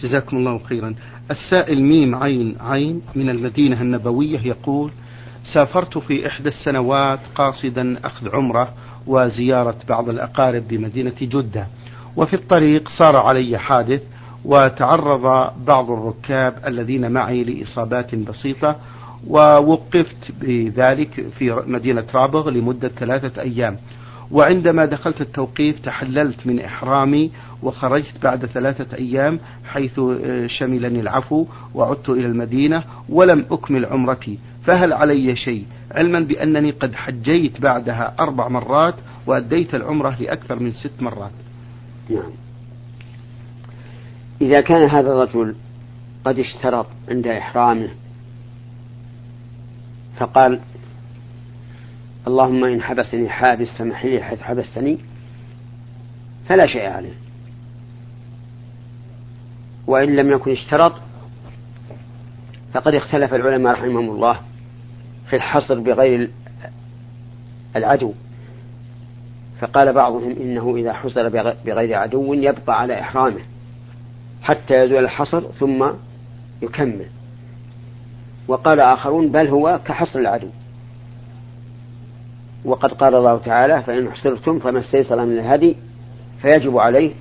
جزاكم 0.00 0.36
الله 0.36 0.58
خيرا. 0.58 0.94
السائل 1.30 1.82
ميم 1.82 2.14
عين 2.14 2.56
عين 2.60 3.02
من 3.14 3.30
المدينة 3.30 3.80
النبوية 3.80 4.40
يقول 4.40 4.90
سافرت 5.54 5.98
في 5.98 6.26
إحدى 6.26 6.48
السنوات 6.48 7.18
قاصدا 7.34 8.06
أخذ 8.06 8.28
عمرة 8.36 8.74
وزيارة 9.06 9.76
بعض 9.88 10.08
الأقارب 10.08 10.68
بمدينة 10.68 11.14
جدة 11.22 11.66
وفي 12.16 12.34
الطريق 12.34 12.88
صار 12.88 13.16
علي 13.16 13.58
حادث 13.58 14.02
وتعرض 14.44 15.52
بعض 15.66 15.90
الركاب 15.90 16.54
الذين 16.66 17.10
معي 17.10 17.44
لإصابات 17.44 18.14
بسيطة 18.14 18.76
ووقفت 19.28 20.32
بذلك 20.40 21.28
في 21.38 21.62
مدينة 21.66 22.04
رابغ 22.14 22.50
لمدة 22.50 22.88
ثلاثة 22.88 23.42
أيام. 23.42 23.76
وعندما 24.30 24.84
دخلت 24.84 25.20
التوقيف 25.20 25.78
تحللت 25.78 26.46
من 26.46 26.60
إحرامي 26.60 27.30
وخرجت 27.62 28.22
بعد 28.22 28.46
ثلاثة 28.46 28.96
أيام 28.96 29.38
حيث 29.64 30.00
شملني 30.46 31.00
العفو 31.00 31.46
وعدت 31.74 32.08
إلى 32.08 32.26
المدينة 32.26 32.82
ولم 33.08 33.44
أكمل 33.50 33.86
عمرتي. 33.86 34.38
فهل 34.64 34.92
علي 34.92 35.36
شيء؟ 35.36 35.64
علما 35.90 36.20
بأنني 36.20 36.70
قد 36.70 36.94
حجيت 36.94 37.60
بعدها 37.60 38.14
أربع 38.20 38.48
مرات 38.48 38.94
وأديت 39.26 39.74
العمرة 39.74 40.16
لأكثر 40.20 40.58
من 40.58 40.72
ست 40.72 41.02
مرات. 41.02 41.32
نعم. 42.10 42.22
إذا 44.40 44.60
كان 44.60 44.90
هذا 44.90 45.12
الرجل 45.12 45.54
قد 46.24 46.38
اشترط 46.38 46.86
عند 47.08 47.26
إحرامه 47.26 47.88
فقال 50.16 50.60
اللهم 52.26 52.64
إن 52.64 52.82
حبسني 52.82 53.28
حابس 53.28 53.68
فمحلي 53.78 54.22
حيث 54.22 54.40
حبستني 54.40 54.98
فلا 56.48 56.66
شيء 56.66 56.86
عليه. 56.86 57.14
وإن 59.86 60.16
لم 60.16 60.30
يكن 60.30 60.52
اشترط 60.52 60.92
فقد 62.74 62.94
اختلف 62.94 63.34
العلماء 63.34 63.72
رحمهم 63.72 64.10
الله 64.10 64.40
في 65.30 65.36
الحصر 65.36 65.80
بغير 65.80 66.30
العدو. 67.76 68.12
فقال 69.60 69.92
بعضهم 69.92 70.30
إنه 70.30 70.76
إذا 70.76 70.92
حصر 70.92 71.28
بغير 71.64 71.98
عدو 71.98 72.34
يبقى 72.34 72.80
على 72.80 73.00
إحرامه. 73.00 73.40
حتى 74.42 74.74
يزول 74.74 75.04
الحصر 75.04 75.40
ثم 75.40 75.90
يكمل. 76.62 77.06
وقال 78.48 78.80
آخرون 78.80 79.32
بل 79.32 79.46
هو 79.48 79.80
كحصر 79.84 80.18
العدو. 80.18 80.48
وقد 82.64 82.92
قال 82.92 83.14
الله 83.14 83.38
تعالى 83.38 83.82
فإن 83.82 84.10
حصرتم 84.10 84.58
فما 84.58 84.80
استيسر 84.80 85.24
من 85.24 85.38
الهدي 85.38 85.76
فيجب 86.42 86.78
عليه 86.78 87.12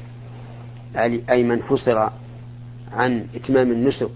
أي 1.29 1.43
من 1.43 1.63
حصر 1.63 2.09
عن 2.91 3.25
إتمام 3.35 3.71
النسك 3.71 4.11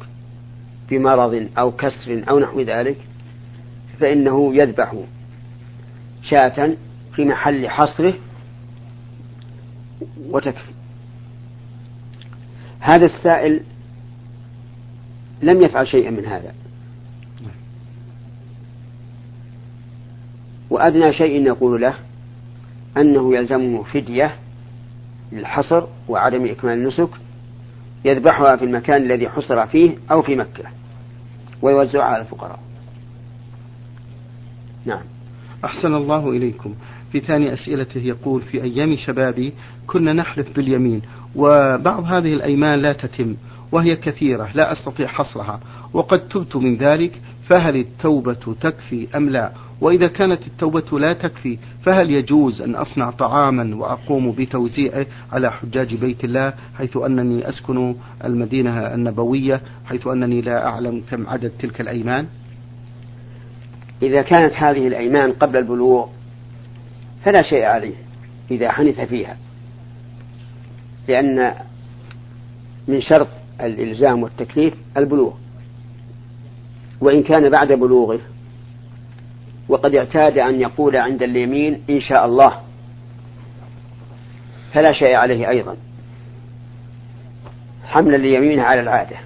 بمرض 0.90 1.48
أو 1.58 1.72
كسر 1.72 2.24
أو 2.30 2.40
نحو 2.40 2.62
ذلك 2.62 2.98
فإنه 4.00 4.56
يذبح 4.56 4.96
شاة 6.24 6.76
في 7.14 7.26
محل 7.26 7.70
حصره 7.70 8.14
وتكفي. 10.30 10.75
هذا 12.86 13.06
السائل 13.06 13.62
لم 15.42 15.62
يفعل 15.66 15.88
شيئا 15.88 16.10
من 16.10 16.26
هذا. 16.26 16.54
وأدنى 20.70 21.14
شيء 21.14 21.44
نقول 21.44 21.82
له 21.82 21.94
أنه 22.98 23.36
يلزمه 23.36 23.84
فدية 23.84 24.36
للحصر 25.32 25.88
وعدم 26.08 26.46
إكمال 26.46 26.74
النسك 26.74 27.10
يذبحها 28.06 28.56
في 28.56 28.66
المكان 28.66 29.04
الذي 29.04 29.30
حصر 29.30 29.68
فيه 29.68 29.98
أو 30.12 30.22
في 30.22 30.36
مكة 30.36 30.64
ويوزعها 31.62 32.06
على 32.06 32.22
الفقراء. 32.22 32.60
نعم. 34.86 35.04
أحسن 35.66 35.96
الله 35.96 36.30
إليكم. 36.30 36.74
في 37.12 37.20
ثاني 37.20 37.54
أسئلته 37.54 38.00
يقول 38.00 38.42
في 38.42 38.64
أيام 38.64 38.96
شبابي 38.96 39.54
كنا 39.88 40.14
نحلف 40.14 40.56
باليمين 40.56 41.02
وبعض 41.36 42.04
هذه 42.04 42.34
الأيمان 42.34 42.80
لا 42.80 42.94
تتم 42.94 43.36
وهي 43.72 43.96
كثيرة 43.96 44.50
لا 44.54 44.72
أستطيع 44.72 45.08
حصرها 45.08 45.60
وقد 45.94 46.28
تبت 46.28 46.56
من 46.56 46.78
ذلك 46.78 47.22
فهل 47.50 47.76
التوبة 47.76 48.56
تكفي 48.62 49.08
أم 49.16 49.30
لا؟ 49.30 49.52
وإذا 49.82 50.08
كانت 50.08 50.48
التوبة 50.48 51.00
لا 51.00 51.14
تكفي 51.14 51.58
فهل 51.84 52.12
يجوز 52.12 52.62
أن 52.62 52.76
أصنع 52.76 53.12
طعاما 53.12 53.76
وأقوم 53.76 54.32
بتوزيعه 54.32 55.06
على 55.32 55.52
حجاج 55.52 55.96
بيت 55.96 56.24
الله؟ 56.24 56.54
حيث 56.78 56.98
أنني 56.98 57.50
أسكن 57.50 57.96
المدينة 58.24 58.72
النبوية 58.94 59.62
حيث 59.86 60.08
أنني 60.08 60.42
لا 60.42 60.68
أعلم 60.68 61.04
كم 61.12 61.28
عدد 61.28 61.52
تلك 61.60 61.82
الأيمان. 61.82 62.28
إذا 64.04 64.22
كانت 64.22 64.54
هذه 64.54 64.88
الأيمان 64.88 65.32
قبل 65.32 65.58
البلوغ 65.58 66.08
فلا 67.26 67.42
شيء 67.42 67.64
عليه 67.64 67.96
إذا 68.52 68.72
حنث 68.72 69.00
فيها. 69.02 69.38
لأن 71.08 71.54
من 72.88 73.02
شرط 73.02 73.28
الإلزام 73.62 74.24
والتكليف 74.24 74.74
البلوغ. 74.98 75.34
وإن 77.02 77.24
كان 77.24 77.50
بعد 77.50 77.74
بلوغه 77.74 78.20
وقد 79.70 79.96
اعتاد 79.96 80.38
أن 80.38 80.62
يقول 80.62 80.96
عند 80.96 81.24
اليمين 81.24 81.84
إن 81.90 82.00
شاء 82.00 82.26
الله. 82.26 82.62
فلا 84.74 84.92
شيء 84.92 85.16
عليه 85.16 85.50
أيضا. 85.50 85.78
حملا 87.86 88.18
ليمينه 88.18 88.64
على 88.64 88.82
العادة. 88.82 89.18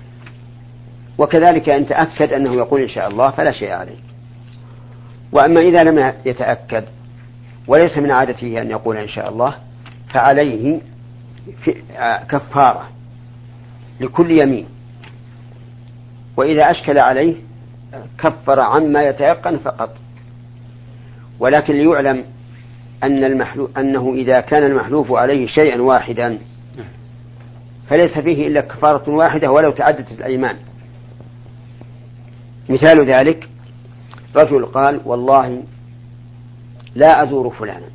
وكذلك 1.17 1.69
إن 1.69 1.87
تأكد 1.87 2.33
أنه 2.33 2.53
يقول 2.53 2.81
إن 2.81 2.89
شاء 2.89 3.07
الله 3.07 3.31
فلا 3.31 3.51
شيء 3.51 3.71
عليه. 3.71 3.99
وأما 5.31 5.61
إذا 5.61 5.83
لم 5.83 6.13
يتأكد 6.25 6.85
وليس 7.67 7.97
من 7.97 8.11
عادته 8.11 8.61
أن 8.61 8.69
يقول 8.69 8.97
إن 8.97 9.07
شاء 9.07 9.29
الله 9.29 9.55
فعليه 10.13 10.81
كفارة 12.29 12.89
لكل 13.99 14.31
يمين. 14.43 14.65
وإذا 16.37 16.71
أشكل 16.71 16.99
عليه 16.99 17.35
كفر 18.17 18.59
عما 18.59 19.03
يتيقن 19.03 19.57
فقط. 19.57 19.95
ولكن 21.39 21.73
ليعلم 21.73 22.23
أن 23.03 23.23
المحلوف 23.23 23.77
أنه 23.77 24.13
إذا 24.13 24.41
كان 24.41 24.63
المحلوف 24.63 25.11
عليه 25.11 25.47
شيئا 25.47 25.81
واحدا 25.81 26.39
فليس 27.89 28.17
فيه 28.19 28.47
إلا 28.47 28.61
كفارة 28.61 29.09
واحدة 29.09 29.51
ولو 29.51 29.71
تعدت 29.71 30.11
الأيمان. 30.11 30.55
مثال 32.69 33.05
ذلك 33.05 33.49
رجل 34.35 34.65
قال 34.65 35.01
والله 35.05 35.63
لا 36.95 37.23
أزور 37.23 37.49
فلانا. 37.49 37.85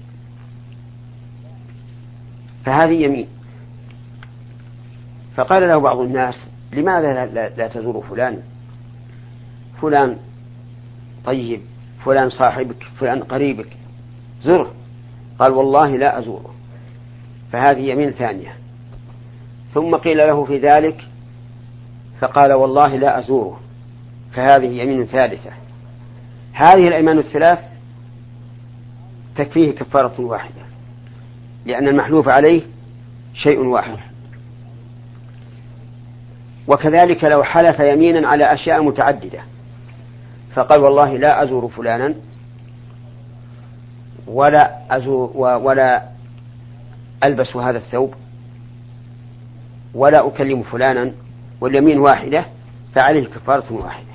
فهذه 2.65 3.05
يمين. 3.05 3.27
فقال 5.37 5.69
له 5.69 5.81
بعض 5.81 5.99
الناس 5.99 6.35
لماذا 6.73 7.27
لا, 7.27 7.49
لا, 7.49 7.69
تزور 7.69 8.05
فلان؟ 8.11 8.43
فلان 9.83 10.17
طيب 11.25 11.61
فلان 12.05 12.31
صاحبك 12.31 12.83
فلان 12.99 13.23
قريبك. 13.23 13.77
زره 14.43 14.75
قال 15.39 15.53
والله 15.53 15.97
لا 15.97 16.19
أزوره. 16.19 16.55
فهذه 17.53 17.81
يمين 17.81 18.11
ثانية. 18.11 18.57
ثم 19.75 19.97
قيل 19.97 20.19
له 20.19 20.45
في 20.45 20.59
ذلك 20.59 21.05
فقال 22.21 22.53
والله 22.53 22.97
لا 22.97 23.19
أزوره. 23.19 23.61
فهذه 24.33 24.67
يمين 24.67 25.05
ثالثة. 25.05 25.51
هذه 26.53 26.89
الأيمان 26.89 27.19
الثلاث 27.19 27.74
تكفيه 29.37 29.73
كفارة 29.75 30.21
واحدة 30.21 30.63
لأن 31.67 31.89
المحلوف 31.89 32.29
عليه 32.29 32.63
شيء 33.35 33.59
واحد. 33.59 33.99
وكذلك 36.69 37.25
لو 37.25 37.43
حلف 37.43 37.81
يمينا 37.81 38.29
على 38.29 38.55
أشياء 38.55 38.83
متعددة 38.83 39.41
فقال 40.55 40.81
والله 40.81 41.17
لا 41.17 41.43
أزور 41.43 41.69
فلانا 41.69 42.15
ولا 44.27 44.97
أزور 44.97 45.31
ولا 45.37 46.03
ألبس 47.25 47.57
هذا 47.57 47.79
الثوب 47.79 48.15
ولا 49.95 50.29
أكلم 50.29 50.63
فلانا 50.63 51.13
واليمين 51.61 51.99
واحدة 51.99 52.45
فعليه 52.95 53.27
كفارة 53.27 53.73
واحدة. 53.73 54.15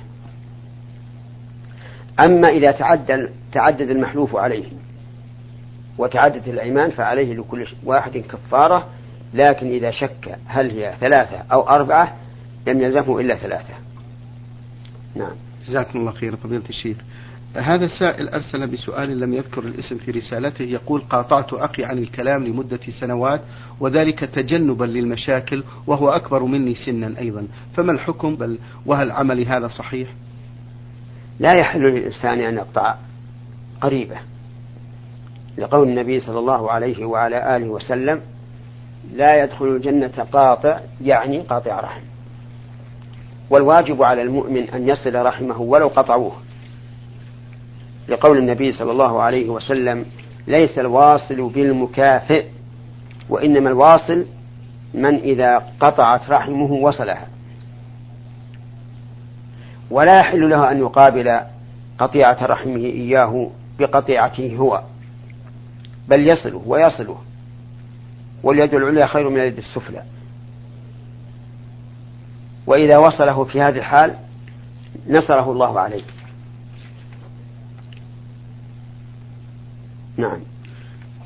أما 2.24 2.48
إذا 2.48 2.70
تعدد 3.52 3.90
المحلوف 3.90 4.36
عليه 4.36 4.64
وتعدد 6.00 6.48
الأيمان 6.48 6.90
فعليه 6.90 7.34
لكل 7.34 7.66
واحد 7.84 8.18
كفارة 8.18 8.88
لكن 9.34 9.66
إذا 9.66 9.90
شك 9.90 10.38
هل 10.46 10.70
هي 10.70 10.94
ثلاثة 11.00 11.36
أو 11.52 11.68
أربعة 11.68 12.16
لم 12.66 12.80
يلزمه 12.80 13.20
إلا 13.20 13.36
ثلاثة. 13.36 13.74
نعم. 15.14 15.32
جزاكم 15.66 15.98
الله 15.98 16.12
خير 16.12 16.36
فضيلة 16.36 16.68
الشيخ. 16.68 16.96
هذا 17.56 17.84
السائل 17.84 18.28
أرسل 18.28 18.66
بسؤال 18.66 19.20
لم 19.20 19.34
يذكر 19.34 19.62
الاسم 19.62 19.98
في 19.98 20.10
رسالته 20.10 20.62
يقول 20.62 21.00
قاطعت 21.00 21.52
أخي 21.52 21.84
عن 21.84 21.98
الكلام 21.98 22.46
لمدة 22.46 22.80
سنوات 23.00 23.40
وذلك 23.80 24.18
تجنبا 24.20 24.84
للمشاكل 24.84 25.64
وهو 25.86 26.08
أكبر 26.08 26.42
مني 26.42 26.74
سنا 26.74 27.18
أيضا. 27.18 27.46
فما 27.76 27.92
الحكم؟ 27.92 28.36
بل 28.36 28.58
وهل 28.86 29.10
عملي 29.10 29.46
هذا 29.46 29.68
صحيح؟ 29.68 30.08
لا 31.40 31.52
يحل 31.60 31.80
للإنسان 31.80 32.40
أن 32.40 32.54
يقطع 32.54 32.94
قريبه. 33.80 34.16
لقول 35.58 35.88
النبي 35.88 36.20
صلى 36.20 36.38
الله 36.38 36.70
عليه 36.70 37.04
وعلى 37.04 37.56
آله 37.56 37.68
وسلم 37.68 38.20
لا 39.14 39.44
يدخل 39.44 39.64
الجنة 39.64 40.26
قاطع 40.32 40.80
يعني 41.00 41.40
قاطع 41.40 41.80
رحم. 41.80 42.00
والواجب 43.50 44.02
على 44.02 44.22
المؤمن 44.22 44.70
أن 44.70 44.88
يصل 44.88 45.14
رحمه 45.14 45.60
ولو 45.60 45.88
قطعوه. 45.88 46.32
لقول 48.08 48.38
النبي 48.38 48.72
صلى 48.72 48.92
الله 48.92 49.22
عليه 49.22 49.48
وسلم 49.48 50.06
ليس 50.46 50.78
الواصل 50.78 51.48
بالمكافئ 51.48 52.44
وإنما 53.28 53.70
الواصل 53.70 54.24
من 54.94 55.14
إذا 55.14 55.62
قطعت 55.80 56.30
رحمه 56.30 56.72
وصلها. 56.72 57.26
ولا 59.90 60.18
يحل 60.18 60.50
له 60.50 60.70
أن 60.70 60.78
يقابل 60.78 61.40
قطيعة 61.98 62.46
رحمه 62.46 62.76
إياه 62.76 63.50
بقطيعته 63.78 64.56
هو. 64.56 64.82
بل 66.08 66.28
يصله 66.28 66.62
ويصله. 66.66 67.18
واليد 68.42 68.74
العليا 68.74 69.06
خير 69.06 69.28
من 69.28 69.40
اليد 69.40 69.58
السفلى. 69.58 70.02
وإذا 72.66 72.98
وصله 72.98 73.44
في 73.44 73.60
هذه 73.60 73.78
الحال 73.78 74.14
نصره 75.08 75.52
الله 75.52 75.80
عليه. 75.80 76.02
نعم. 80.16 80.40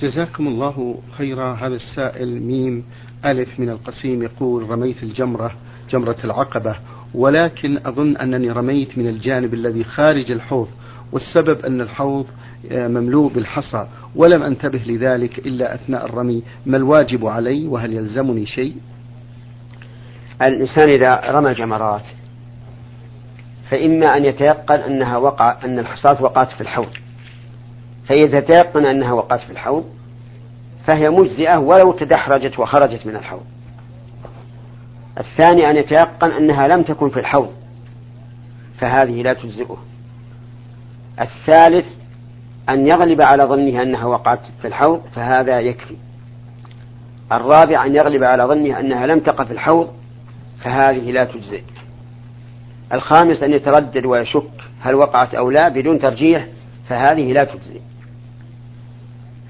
جزاكم 0.01 0.47
الله 0.47 0.99
خيرا. 1.17 1.55
هذا 1.55 1.75
السائل 1.75 2.43
ميم 2.43 2.85
ألف 3.25 3.61
من 3.61 3.71
القسيم 3.71 4.23
يقول 4.23 4.71
رميت 4.71 5.03
الجمرة 5.03 5.55
جمرة 5.91 6.17
العقبة 6.25 6.77
ولكن 7.15 7.79
أظن 7.87 8.17
أنني 8.17 8.51
رميت 8.51 8.99
من 8.99 9.09
الجانب 9.09 9.55
الذي 9.55 9.85
خارج 9.85 10.31
الحوض. 10.31 10.69
والسبب 11.13 11.65
أن 11.65 11.81
الحوض 11.81 12.27
آه، 12.73 12.89
مملوء 12.89 13.33
بالحصى 13.33 13.87
ولم 14.17 14.43
أنتبه 14.43 14.79
لذلك 14.87 15.39
إلا 15.39 15.75
أثناء 15.75 16.07
الرمي. 16.07 16.43
ما 16.67 16.77
الواجب 16.77 17.27
علي 17.27 17.67
وهل 17.67 17.93
يلزمني 17.93 18.47
شيء؟ 18.47 18.77
الإنسان 20.43 20.91
إذا 20.91 21.21
رمى 21.31 21.55
جمرات 21.55 22.05
فإما 23.71 24.17
أن 24.17 24.25
يتيقن 24.25 24.81
أنها 24.81 25.17
وقع 25.17 25.57
أن 25.65 25.79
الحصاة 25.79 26.23
وقعت 26.23 26.53
في 26.53 26.61
الحوض. 26.61 26.91
فإذا 28.09 28.41
تيقن 28.41 28.87
أنها 28.87 29.13
وقعت 29.13 29.41
في 29.41 29.51
الحوض 29.51 29.85
فهي 30.87 31.11
مجزئة 31.11 31.57
ولو 31.59 31.93
تدحرجت 31.93 32.59
وخرجت 32.59 33.07
من 33.07 33.17
الحوض. 33.17 33.45
الثاني 35.19 35.71
أن 35.71 35.77
يتيقن 35.77 36.31
أنها 36.31 36.69
لم 36.69 36.83
تكن 36.83 37.11
في 37.11 37.21
الحوض 37.21 37.51
فهذه 38.79 39.23
لا 39.23 39.33
تجزئه. 39.33 39.94
الثالث 41.21 41.87
أن 42.69 42.87
يغلب 42.87 43.23
على 43.23 43.45
ظنه 43.45 43.83
أنها 43.83 44.05
وقعت 44.05 44.41
في 44.61 44.69
الحوض 44.69 45.03
فهذا 45.15 45.61
يكفي. 45.61 45.97
الرابع 47.33 47.87
أن 47.87 47.97
يغلب 47.97 48.25
على 48.25 48.45
ظنه 48.45 48.81
أنها 48.81 49.07
لم 49.07 49.21
تقع 49.21 49.45
في 49.45 49.53
الحوض 49.53 49.93
فهذه 50.65 51.11
لا 51.11 51.25
تجزئ. 51.25 51.63
الخامس 52.93 53.43
أن 53.43 53.53
يتردد 53.53 54.07
ويشك 54.07 54.51
هل 54.81 54.95
وقعت 54.95 55.35
أو 55.35 55.51
لا 55.51 55.69
بدون 55.69 55.99
ترجيح 55.99 56.47
فهذه 56.89 57.33
لا 57.33 57.45
تجزئ. 57.45 57.81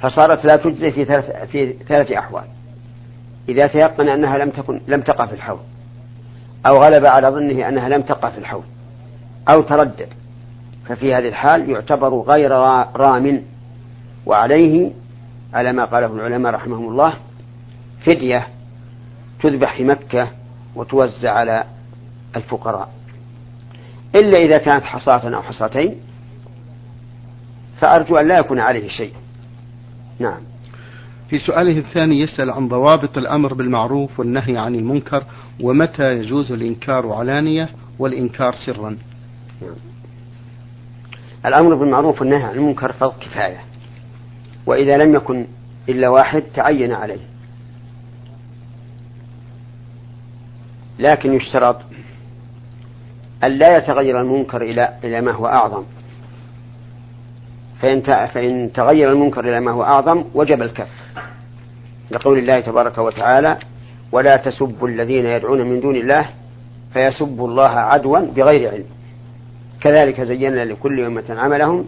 فصارت 0.00 0.44
لا 0.44 0.56
تجزئ 0.56 0.90
في 0.90 1.04
ثلاث 1.04 1.50
في 1.50 1.72
ثلاث 1.88 2.12
أحوال. 2.12 2.44
إذا 3.48 3.66
تيقن 3.66 4.08
أنها 4.08 4.38
لم 4.38 4.50
تكن 4.50 4.80
لم 4.88 5.00
تقع 5.00 5.26
في 5.26 5.34
الحوض 5.34 5.60
أو 6.66 6.76
غلب 6.76 7.06
على 7.06 7.28
ظنه 7.28 7.68
أنها 7.68 7.88
لم 7.88 8.02
تقع 8.02 8.30
في 8.30 8.38
الحوض 8.38 8.64
أو 9.48 9.62
تردد. 9.62 10.08
ففي 10.88 11.14
هذه 11.14 11.28
الحال 11.28 11.70
يعتبر 11.70 12.20
غير 12.20 12.50
رام 12.96 13.42
وعليه 14.26 14.90
على 15.54 15.72
ما 15.72 15.84
قاله 15.84 16.06
العلماء 16.06 16.54
رحمهم 16.54 16.88
الله 16.88 17.14
فدية 18.06 18.48
تذبح 19.42 19.76
في 19.76 19.84
مكة 19.84 20.28
وتوزع 20.76 21.32
على 21.32 21.64
الفقراء. 22.36 22.92
إلا 24.16 24.38
إذا 24.38 24.58
كانت 24.58 24.84
حصاة 24.84 25.34
أو 25.34 25.42
حصاتين 25.42 25.94
فأرجو 27.80 28.16
أن 28.16 28.28
لا 28.28 28.38
يكون 28.38 28.60
عليه 28.60 28.88
شيء. 28.88 29.12
نعم. 30.18 30.40
في 31.30 31.38
سؤاله 31.38 31.78
الثاني 31.78 32.20
يسأل 32.20 32.50
عن 32.50 32.68
ضوابط 32.68 33.18
الأمر 33.18 33.54
بالمعروف 33.54 34.18
والنهي 34.20 34.56
عن 34.56 34.74
المنكر 34.74 35.24
ومتى 35.60 36.18
يجوز 36.18 36.52
الإنكار 36.52 37.12
علانية 37.12 37.68
والإنكار 37.98 38.54
سرا؟ 38.66 38.96
نعم. 39.62 39.94
الأمر 41.46 41.74
بالمعروف 41.74 42.20
والنهي 42.20 42.42
عن 42.42 42.54
المنكر 42.54 42.92
فرض 42.92 43.18
كفاية. 43.20 43.60
وإذا 44.66 44.96
لم 44.96 45.14
يكن 45.14 45.46
إلا 45.88 46.08
واحد 46.08 46.42
تعين 46.54 46.92
عليه. 46.92 47.20
لكن 50.98 51.32
يشترط 51.32 51.80
أن 53.44 53.50
لا 53.50 53.68
يتغير 53.78 54.20
المنكر 54.20 54.62
إلى 54.62 54.94
إلى 55.04 55.20
ما 55.20 55.32
هو 55.32 55.46
أعظم. 55.46 55.84
فإن 57.80 58.02
فإن 58.26 58.72
تغير 58.72 59.12
المنكر 59.12 59.40
إلى 59.40 59.60
ما 59.60 59.70
هو 59.70 59.82
أعظم 59.82 60.24
وجب 60.34 60.62
الكف. 60.62 60.90
لقول 62.10 62.38
الله 62.38 62.60
تبارك 62.60 62.98
وتعالى 62.98 63.58
ولا 64.12 64.36
تسبوا 64.36 64.88
الذين 64.88 65.26
يدعون 65.26 65.62
من 65.62 65.80
دون 65.80 65.96
الله 65.96 66.28
فيسبوا 66.92 67.48
الله 67.48 67.70
عدوا 67.70 68.18
بغير 68.18 68.70
علم. 68.70 68.86
كذلك 69.84 70.20
زينا 70.20 70.64
لكل 70.64 71.00
أمة 71.00 71.24
عملهم 71.28 71.84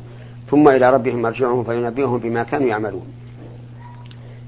ثم 0.50 0.68
إلى 0.68 0.90
ربهم 0.90 1.22
مرجعهم 1.22 1.64
فينبئهم 1.64 2.18
بما 2.18 2.42
كانوا 2.42 2.68
يعملون. 2.68 3.06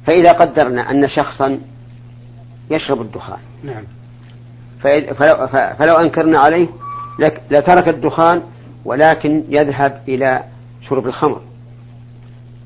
فإذا 0.06 0.32
قدرنا 0.32 0.90
أن 0.90 1.08
شخصا 1.08 1.60
يشرب 2.70 3.00
الدخان 3.00 3.38
نعم. 3.64 3.84
فلو, 4.80 5.46
فلو 5.48 5.94
أنكرنا 5.94 6.38
عليه 6.38 6.68
لترك 7.50 7.88
الدخان 7.88 8.42
ولكن 8.84 9.44
يذهب 9.48 10.02
إلى 10.08 10.44
شرب 10.88 11.06
الخمر. 11.06 11.40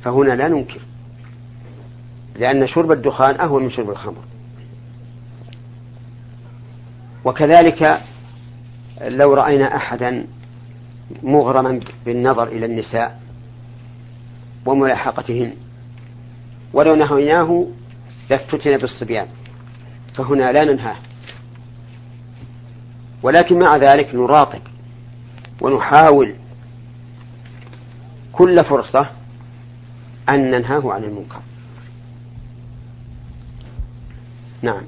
فهنا 0.04 0.32
لا 0.32 0.48
ننكر 0.48 0.80
لأن 2.36 2.66
شرب 2.66 2.92
الدخان 2.92 3.40
أهون 3.40 3.62
من 3.62 3.70
شرب 3.70 3.90
الخمر. 3.90 4.24
وكذلك 7.24 8.00
لو 9.02 9.34
رأينا 9.34 9.76
أحدا 9.76 10.26
مغرما 11.22 11.81
بالنظر 12.07 12.48
إلى 12.48 12.66
النساء 12.66 13.20
وملاحقتهن. 14.66 15.55
ولو 16.72 16.94
نهيناه 16.94 17.66
لافتتن 18.31 18.77
بالصبيان 18.77 19.27
فهنا 20.14 20.53
لا 20.53 20.64
ننهاه. 20.64 20.96
ولكن 23.22 23.59
مع 23.59 23.77
ذلك 23.77 24.14
نراقب 24.14 24.61
ونحاول 25.61 26.35
كل 28.33 28.64
فرصة 28.64 29.11
أن 30.29 30.51
ننهاه 30.51 30.92
عن 30.92 31.05
المنكر. 31.05 31.40
نعم. 34.62 34.83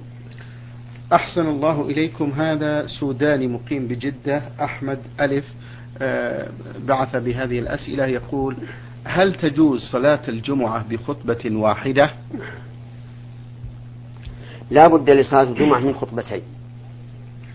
أحسن 1.12 1.46
الله 1.46 1.82
إليكم. 1.82 2.30
هذا 2.30 2.86
سوداني 2.86 3.46
مقيم 3.46 3.86
بجدة. 3.86 4.42
أحمد 4.60 4.98
ألف. 5.20 5.44
بعث 6.86 7.16
بهذه 7.16 7.58
الأسئلة 7.58 8.06
يقول 8.06 8.56
هل 9.04 9.34
تجوز 9.34 9.80
صلاة 9.92 10.28
الجمعة 10.28 10.88
بخطبة 10.88 11.56
واحدة؟ 11.56 12.10
لا 14.70 14.86
بد 14.86 15.10
لصلاة 15.10 15.42
الجمعة 15.42 15.78
من 15.78 15.94
خطبتين. 15.94 16.42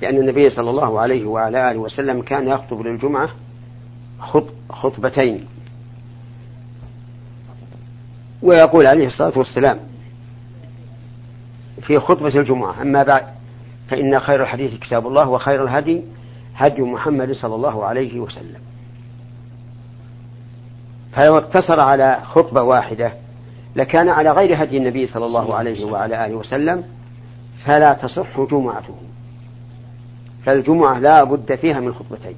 لأن 0.02 0.17
النبي 0.17 0.49
صلى 0.49 0.69
الله 0.69 0.99
عليه 0.99 1.25
وعلى 1.25 1.71
آله 1.71 1.80
وسلم 1.80 2.21
كان 2.21 2.47
يخطب 2.47 2.82
للجمعة 2.82 3.30
خطبتين. 4.69 5.45
ويقول 8.41 8.88
عليه 8.88 9.08
الصلاة 9.08 9.38
والسلام 9.38 9.80
في 11.82 11.99
خطبة 11.99 12.39
الجمعة 12.39 12.82
أما 12.82 13.04
بعد 13.04 13.23
فإن 13.89 14.19
خير 14.19 14.43
الحديث 14.43 14.80
كتاب 14.80 15.08
الله 15.08 15.30
وخير 15.30 15.63
الهدي 15.63 16.02
هدي 16.60 16.82
محمد 16.82 17.32
صلى 17.32 17.56
الله 17.56 17.86
عليه 17.86 18.19
وسلم. 18.19 18.62
فلو 21.12 21.38
اقتصر 21.38 21.80
على 21.80 22.19
خطبة 22.24 22.62
واحدة 22.62 23.13
لكان 23.76 24.10
على 24.10 24.32
غير 24.32 24.63
هدي 24.63 24.78
النبي 24.78 25.08
صلى 25.08 25.26
الله 25.26 25.56
عليه 25.56 25.86
وعلى 25.86 26.26
آله 26.26 26.36
وسلم 26.36 26.84
فلا 27.65 27.93
تصح 27.93 28.41
جمعته. 28.52 28.95
فالجمعة 30.45 31.00
لا 31.00 31.24
بد 31.24 31.56
فيها 31.56 31.80
من 31.80 31.93
خطبتين. 31.93 32.36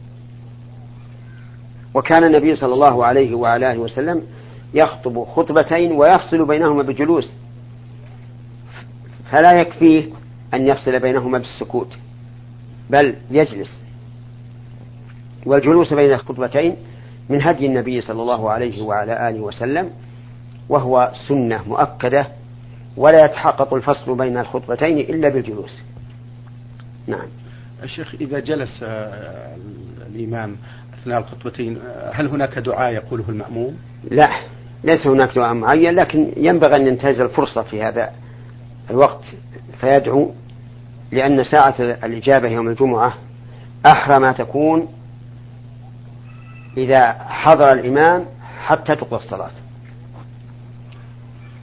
وكان 1.93 2.23
النبي 2.23 2.55
صلى 2.55 2.73
الله 2.73 3.05
عليه 3.05 3.35
وعلى 3.35 3.71
آله 3.71 3.79
وسلم 3.79 4.23
يخطب 4.73 5.23
خطبتين 5.23 5.91
ويفصل 5.91 6.45
بينهما 6.45 6.83
بجلوس. 6.83 7.33
فلا 9.31 9.51
يكفيه 9.51 10.09
أن 10.53 10.67
يفصل 10.67 10.99
بينهما 10.99 11.37
بالسكوت 11.37 11.97
بل 12.89 13.15
يجلس. 13.31 13.80
والجلوس 15.45 15.93
بين 15.93 16.13
الخطبتين 16.13 16.75
من 17.29 17.41
هدي 17.41 17.65
النبي 17.65 18.01
صلى 18.01 18.21
الله 18.21 18.49
عليه 18.49 18.83
وعلى 18.83 19.29
آله 19.29 19.39
وسلم 19.39 19.89
وهو 20.69 21.11
سنة 21.27 21.61
مؤكدة 21.67 22.27
ولا 22.97 23.25
يتحقق 23.25 23.73
الفصل 23.73 24.17
بين 24.17 24.37
الخطبتين 24.37 24.97
إلا 24.97 25.29
بالجلوس 25.29 25.81
نعم 27.07 27.27
الشيخ 27.83 28.15
إذا 28.21 28.39
جلس 28.39 28.79
آه، 28.83 29.55
الإمام 30.15 30.55
أثناء 31.01 31.19
الخطبتين 31.19 31.77
آه، 31.77 32.11
هل 32.13 32.27
هناك 32.27 32.59
دعاء 32.59 32.93
يقوله 32.93 33.23
المأموم؟ 33.29 33.77
لا 34.11 34.29
ليس 34.83 35.07
هناك 35.07 35.35
دعاء 35.35 35.53
معين 35.53 35.95
لكن 35.95 36.31
ينبغي 36.37 36.75
أن 36.75 36.87
ينتهز 36.87 37.19
الفرصة 37.19 37.61
في 37.61 37.83
هذا 37.83 38.11
الوقت 38.89 39.23
فيدعو 39.81 40.31
لأن 41.11 41.43
ساعة 41.43 41.75
الإجابة 41.79 42.49
يوم 42.49 42.69
الجمعة 42.69 43.13
أحرى 43.85 44.19
ما 44.19 44.31
تكون 44.31 44.87
إذا 46.77 47.11
حضر 47.29 47.71
الإمام 47.71 48.25
حتى 48.65 48.95
تقضى 48.95 49.15
الصلاة. 49.15 49.51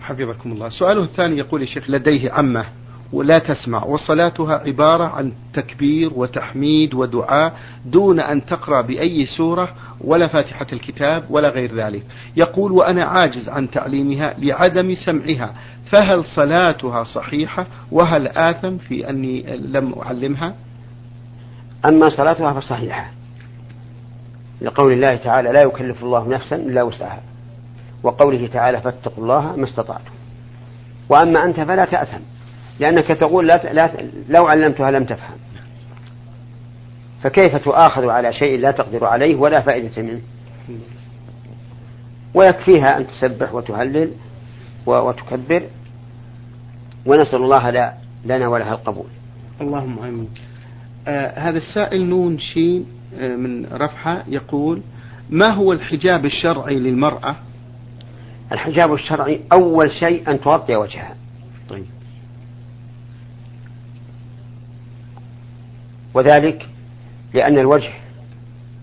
حفظكم 0.03 0.53
الله. 0.53 0.69
سؤاله 0.69 1.03
الثاني 1.03 1.39
يقول 1.39 1.63
الشيخ 1.63 1.91
لديه 1.91 2.33
عمة 2.33 2.65
ولا 3.13 3.39
تسمع 3.39 3.85
وصلاتها 3.85 4.63
عبارة 4.67 5.05
عن 5.05 5.33
تكبير 5.55 6.13
وتحميد 6.15 6.95
ودعاء 6.95 7.59
دون 7.87 8.21
أن 8.21 8.47
تقرأ 8.47 8.81
بأي 8.81 9.27
سورة 9.27 9.75
ولا 10.01 10.27
فاتحة 10.27 10.67
الكتاب 10.73 11.25
ولا 11.31 11.49
غير 11.49 11.75
ذلك. 11.75 12.03
يقول 12.37 12.73
وأنا 12.73 13.05
عاجز 13.05 13.49
عن 13.49 13.71
تعليمها 13.71 14.35
لعدم 14.39 14.95
سمعها 14.95 15.55
فهل 15.93 16.25
صلاتها 16.25 17.05
صحيحة؟ 17.05 17.67
وهل 17.93 18.29
آثم 18.29 18.79
في 18.79 19.11
أني 19.11 19.57
لم 19.57 19.95
أعلمها؟ 19.99 20.55
أما 21.91 22.09
صلاتها 22.09 22.61
فصحيحة. 22.61 23.18
لقول 24.61 24.93
الله 24.93 25.17
تعالى 25.17 25.53
لا 25.53 25.63
يكلف 25.63 26.03
الله 26.03 26.29
نفسا 26.29 26.57
إلا 26.57 26.83
وسعها. 26.83 27.23
وقوله 28.03 28.47
تعالى 28.47 28.81
فاتقوا 28.81 29.25
الله 29.25 29.57
ما 29.57 29.65
استطعتم. 29.65 30.13
وأما 31.09 31.45
أنت 31.45 31.61
فلا 31.61 31.85
تأثم 31.85 32.23
لأنك 32.81 33.07
تقول 33.07 33.47
لا, 33.47 33.73
لا 33.73 33.91
لو 34.29 34.47
علمتها 34.47 34.91
لم 34.91 35.05
تفهم. 35.05 35.39
فكيف 37.23 37.57
تؤاخذ 37.57 38.09
على 38.09 38.33
شيء 38.33 38.59
لا 38.61 38.71
تقدر 38.71 39.05
عليه 39.05 39.37
ولا 39.37 39.61
فائدة 39.61 40.03
منه؟ 40.03 40.21
ويكفيها 42.35 42.99
أن 42.99 43.07
تسبح 43.07 43.55
وتهلل 43.55 44.13
وتكبر. 44.87 45.63
ونسأل 47.07 47.43
الله 47.43 47.71
لا 47.71 47.95
لنا 48.25 48.49
ولها 48.49 48.73
القبول. 48.73 49.07
اللهم 49.61 49.99
آمين. 49.99 50.29
آه 51.09 51.39
هذا 51.39 51.59
السائل 51.59 52.05
نون 52.05 52.39
شين. 52.39 52.87
من 53.17 53.67
رفحة 53.73 54.25
يقول 54.29 54.83
ما 55.31 55.47
هو 55.47 55.73
الحجاب 55.73 56.25
الشرعي 56.25 56.79
للمرأة؟ 56.79 57.37
الحجاب 58.53 58.95
الشرعي 58.95 59.41
أول 59.53 59.91
شيء 59.91 60.31
أن 60.31 60.41
تغطي 60.41 60.77
وجهها. 60.77 61.15
طيب. 61.69 61.85
وذلك 66.15 66.69
لأن 67.35 67.59
الوجه 67.59 67.93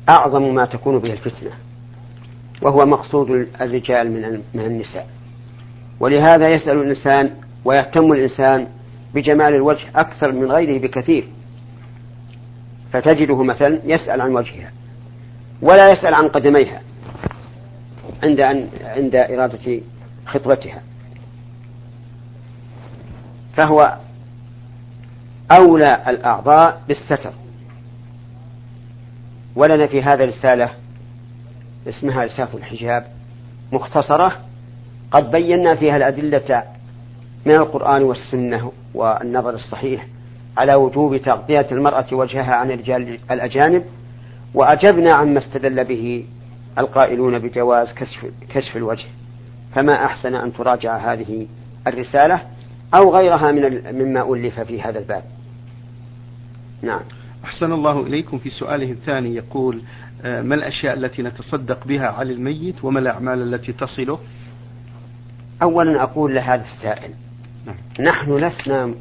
أعظم 0.09 0.55
ما 0.55 0.65
تكون 0.65 0.99
به 0.99 1.13
الفتنة 1.13 1.51
وهو 2.61 2.85
مقصود 2.85 3.47
الرجال 3.61 4.11
من 4.11 4.41
من 4.53 4.65
النساء. 4.65 5.07
ولهذا 5.99 6.49
يسأل 6.49 6.81
الإنسان 6.81 7.29
ويهتم 7.65 8.11
الإنسان 8.11 8.67
بجمال 9.13 9.55
الوجه 9.55 9.85
أكثر 9.95 10.31
من 10.31 10.51
غيره 10.51 10.79
بكثير. 10.81 11.27
فتجده 12.95 13.43
مثلا 13.43 13.81
يسأل 13.85 14.21
عن 14.21 14.35
وجهها 14.35 14.71
ولا 15.61 15.91
يسأل 15.91 16.13
عن 16.13 16.27
قدميها 16.27 16.81
عند 18.23 18.39
أن 18.39 18.69
عند 18.83 19.15
إرادة 19.15 19.81
خطبتها. 20.25 20.81
فهو 23.57 23.97
أولى 25.51 26.03
الأعضاء 26.07 26.81
بالستر. 26.87 27.31
ولنا 29.55 29.87
في 29.87 30.03
هذا 30.03 30.25
رسالة 30.25 30.69
اسمها 31.87 32.25
رسالة 32.25 32.53
الحجاب 32.53 33.07
مختصرة 33.71 34.39
قد 35.11 35.31
بينا 35.31 35.75
فيها 35.75 35.97
الأدلة 35.97 36.63
من 37.45 37.53
القرآن 37.53 38.03
والسنة 38.03 38.71
والنظر 38.93 39.53
الصحيح 39.53 40.07
على 40.57 40.75
وجوب 40.75 41.17
تغطية 41.17 41.67
المرأة 41.71 42.05
وجهها 42.11 42.55
عن 42.55 42.71
الرجال 42.71 43.19
الأجانب 43.31 43.83
وأجبنا 44.53 45.13
عما 45.13 45.37
استدل 45.39 45.83
به 45.83 46.25
القائلون 46.77 47.39
بجواز 47.39 47.93
كشف, 47.93 48.25
كشف 48.49 48.77
الوجه. 48.77 49.05
فما 49.75 50.05
أحسن 50.05 50.35
أن 50.35 50.53
تراجع 50.53 50.97
هذه 50.97 51.47
الرسالة 51.87 52.41
أو 52.95 53.15
غيرها 53.15 53.51
من 53.51 53.95
مما 53.95 54.33
ألف 54.33 54.59
في 54.59 54.81
هذا 54.81 54.99
الباب. 54.99 55.23
نعم. 56.81 57.01
أحسن 57.45 57.71
الله 57.71 58.01
إليكم 58.07 58.37
في 58.37 58.49
سؤاله 58.49 58.91
الثاني 58.91 59.35
يقول 59.35 59.81
آه، 60.23 60.41
ما 60.41 60.55
الأشياء 60.55 60.93
التي 60.93 61.21
نتصدق 61.21 61.87
بها 61.87 62.07
على 62.07 62.33
الميت 62.33 62.83
وما 62.83 62.99
الأعمال 62.99 63.53
التي 63.53 63.73
تصله؟ 63.73 64.19
أولا 65.61 66.03
أقول 66.03 66.35
لهذا 66.35 66.63
السائل 66.63 67.11
نعم. 67.65 68.07
نحن 68.07 68.35
لسنا 68.35 68.93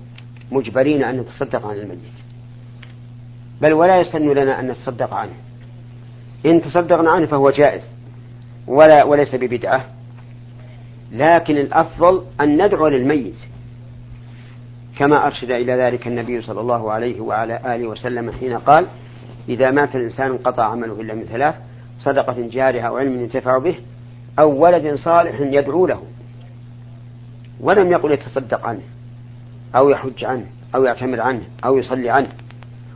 مجبرين 0.53 1.05
أن 1.05 1.21
نتصدق 1.21 1.67
عن 1.67 1.77
الميت. 1.77 1.99
بل 3.63 3.73
ولا 3.73 4.01
يسن 4.01 4.33
لنا 4.33 4.61
أن 4.61 4.71
نتصدق 4.71 5.15
عنه. 5.15 5.35
إن 6.47 6.63
تصدقنا 6.63 7.11
عنه 7.11 7.27
فهو 7.27 7.51
جائز 7.51 7.83
ولا 8.67 9.05
وليس 9.05 9.35
ببدعة. 9.35 9.85
لكن 11.13 11.57
الأفضل 11.57 12.25
أن 12.41 12.65
ندعو 12.67 12.89
للميت. 12.89 13.37
كما 14.99 15.27
أرشد 15.27 15.51
إلى 15.51 15.73
ذلك 15.73 16.07
النبي 16.07 16.43
صلى 16.43 16.61
الله 16.61 16.93
عليه 16.93 17.21
وعلى 17.21 17.75
آله 17.75 17.87
وسلم 17.87 18.33
حين 18.33 18.59
قال 18.59 18.87
إذا 19.49 19.71
مات 19.71 19.97
الإنسان 19.97 20.31
انقطع 20.31 20.65
عمله 20.65 21.01
إلا 21.01 21.15
من 21.15 21.25
ثلاث 21.25 21.55
صدقة 22.01 22.49
جارية 22.49 22.81
أو 22.81 22.97
علم 22.97 23.21
ينتفع 23.21 23.59
به 23.59 23.77
أو 24.39 24.63
ولد 24.65 24.95
صالح 24.95 25.41
يدعو 25.41 25.87
له. 25.87 26.03
ولم 27.61 27.93
يقل 27.93 28.13
يتصدق 28.13 28.67
عنه. 28.67 28.83
أو 29.77 29.91
يحج 29.91 30.25
عنه 30.25 30.47
أو 30.75 30.85
يعتمر 30.85 31.21
عنه 31.21 31.43
أو 31.65 31.79
يصلي 31.79 32.11
عنه. 32.11 32.29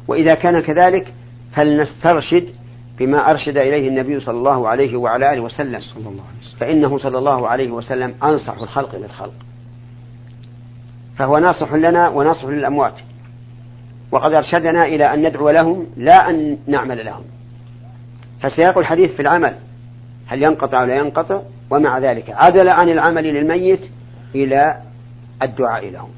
وإذا 0.08 0.34
كان 0.34 0.60
كذلك 0.60 1.14
فلنسترشد 1.52 2.48
بما 2.98 3.30
أرشد 3.30 3.56
إليه 3.56 3.88
النبي 3.88 4.20
صلى 4.20 4.38
الله 4.38 4.68
عليه 4.68 4.96
وعلى 4.96 5.32
آله 5.32 5.40
وسلم. 5.40 5.80
صلى 5.80 6.08
الله 6.08 6.10
عليه 6.10 6.40
وسلم. 6.40 6.58
فإنه 6.60 6.98
صلى 6.98 7.18
الله 7.18 7.48
عليه 7.48 7.70
وسلم 7.70 8.14
أنصح 8.22 8.58
الخلق 8.58 8.96
للخلق. 8.96 9.34
فهو 11.18 11.38
ناصح 11.38 11.72
لنا 11.72 12.08
وناصح 12.08 12.44
للأموات. 12.44 13.00
وقد 14.12 14.34
أرشدنا 14.34 14.82
إلى 14.82 15.14
أن 15.14 15.26
ندعو 15.26 15.50
لهم 15.50 15.86
لا 15.96 16.30
أن 16.30 16.58
نعمل 16.66 17.04
لهم. 17.04 17.24
فسياق 18.42 18.78
الحديث 18.78 19.10
في 19.10 19.22
العمل. 19.22 19.56
هل 20.26 20.42
ينقطع 20.42 20.82
ولا 20.82 20.96
ينقطع؟ 20.96 21.40
ومع 21.70 21.98
ذلك 21.98 22.30
عدل 22.30 22.68
عن 22.68 22.88
العمل 22.88 23.24
للميت 23.24 23.80
إلى 24.34 24.82
الدعاء 25.42 25.90
لهم. 25.90 26.10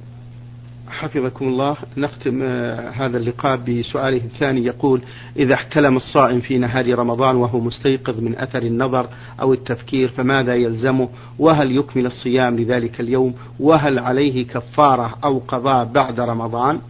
حفظكم 0.90 1.48
الله. 1.48 1.76
نختم 1.96 2.40
آه، 2.42 2.90
هذا 2.90 3.16
اللقاء 3.16 3.56
بسؤاله 3.56 4.24
الثاني. 4.24 4.64
يقول 4.64 5.02
إذا 5.36 5.54
احتلم 5.54 5.96
الصائم 5.96 6.40
في 6.40 6.58
نهار 6.58 6.98
رمضان 6.98 7.36
وهو 7.36 7.60
مستيقظ 7.60 8.20
من 8.20 8.38
أثر 8.38 8.62
النظر 8.62 9.08
أو 9.40 9.52
التفكير 9.52 10.08
فماذا 10.08 10.54
يلزمه 10.54 11.08
وهل 11.38 11.76
يكمل 11.76 12.06
الصيام 12.06 12.58
لذلك 12.58 13.00
اليوم؟ 13.00 13.34
وهل 13.60 13.98
عليه 13.98 14.46
كفارة 14.46 15.18
أو 15.24 15.38
قضاء 15.38 15.84
بعد 15.84 16.20
رمضان؟ 16.20 16.80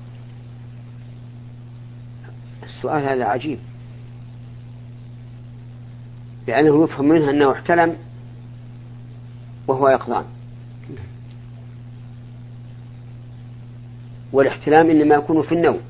السؤال 2.62 3.02
هذا 3.02 3.24
عجيب. 3.24 3.58
لأنه 6.48 6.84
يفهم 6.84 7.08
منها 7.08 7.30
أنه 7.30 7.52
احتلم 7.52 7.96
وهو 9.68 9.88
يقظان 9.88 10.24
والاحتلام 14.33 14.90
إنما 14.90 15.14
يكون 15.14 15.43
في 15.43 15.53
النوم. 15.53 15.81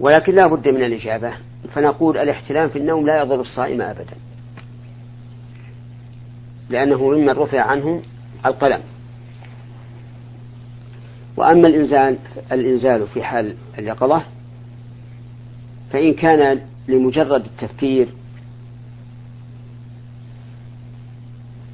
ولكن 0.00 0.34
لا 0.34 0.46
بد 0.46 0.68
من 0.68 0.84
الإجابة. 0.84 1.32
فنقول 1.74 2.18
الاحتلام 2.18 2.68
في 2.68 2.78
النوم 2.78 3.06
لا 3.06 3.20
يضر 3.20 3.40
الصائم 3.40 3.82
أبدا. 3.82 4.14
لأنه 6.70 7.10
ممن 7.10 7.30
رفع 7.30 7.60
عنه 7.60 8.02
القلم. 8.46 8.80
وأما 11.36 11.68
الإنزال 11.68 12.18
الإنزال 12.52 13.06
في 13.06 13.22
حال 13.22 13.56
اليقظة 13.78 14.22
فإن 15.90 16.14
كان 16.14 16.60
لمجرد 16.88 17.44
التفكير 17.44 18.08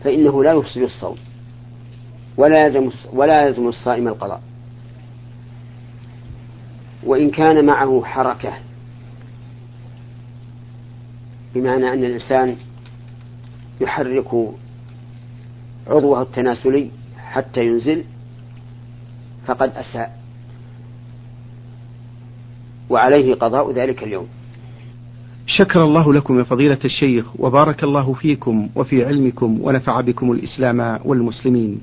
فإنه 0.04 0.44
لا 0.44 0.52
يفسد 0.52 0.82
الصوم. 0.82 1.16
ولا 2.36 2.66
يلزم 2.66 2.90
ولا 3.12 3.46
يلزم 3.46 3.68
الصائم 3.68 4.08
القضاء. 4.08 4.42
وإن 7.04 7.30
كان 7.30 7.64
معه 7.64 8.02
حركة 8.04 8.52
بمعنى 11.54 11.92
أن 11.92 12.04
الإنسان 12.04 12.56
يحرك 13.80 14.54
عضوه 15.86 16.22
التناسلي 16.22 16.90
حتى 17.18 17.66
ينزل 17.66 18.04
فقد 19.46 19.70
أساء. 19.70 20.18
وعليه 22.90 23.34
قضاء 23.34 23.72
ذلك 23.72 24.02
اليوم. 24.02 24.26
شكر 25.46 25.82
الله 25.82 26.12
لكم 26.12 26.38
يا 26.38 26.44
فضيلة 26.44 26.78
الشيخ 26.84 27.40
وبارك 27.40 27.84
الله 27.84 28.12
فيكم 28.12 28.68
وفي 28.74 29.04
علمكم 29.04 29.58
ونفع 29.62 30.00
بكم 30.00 30.32
الإسلام 30.32 31.00
والمسلمين. 31.04 31.80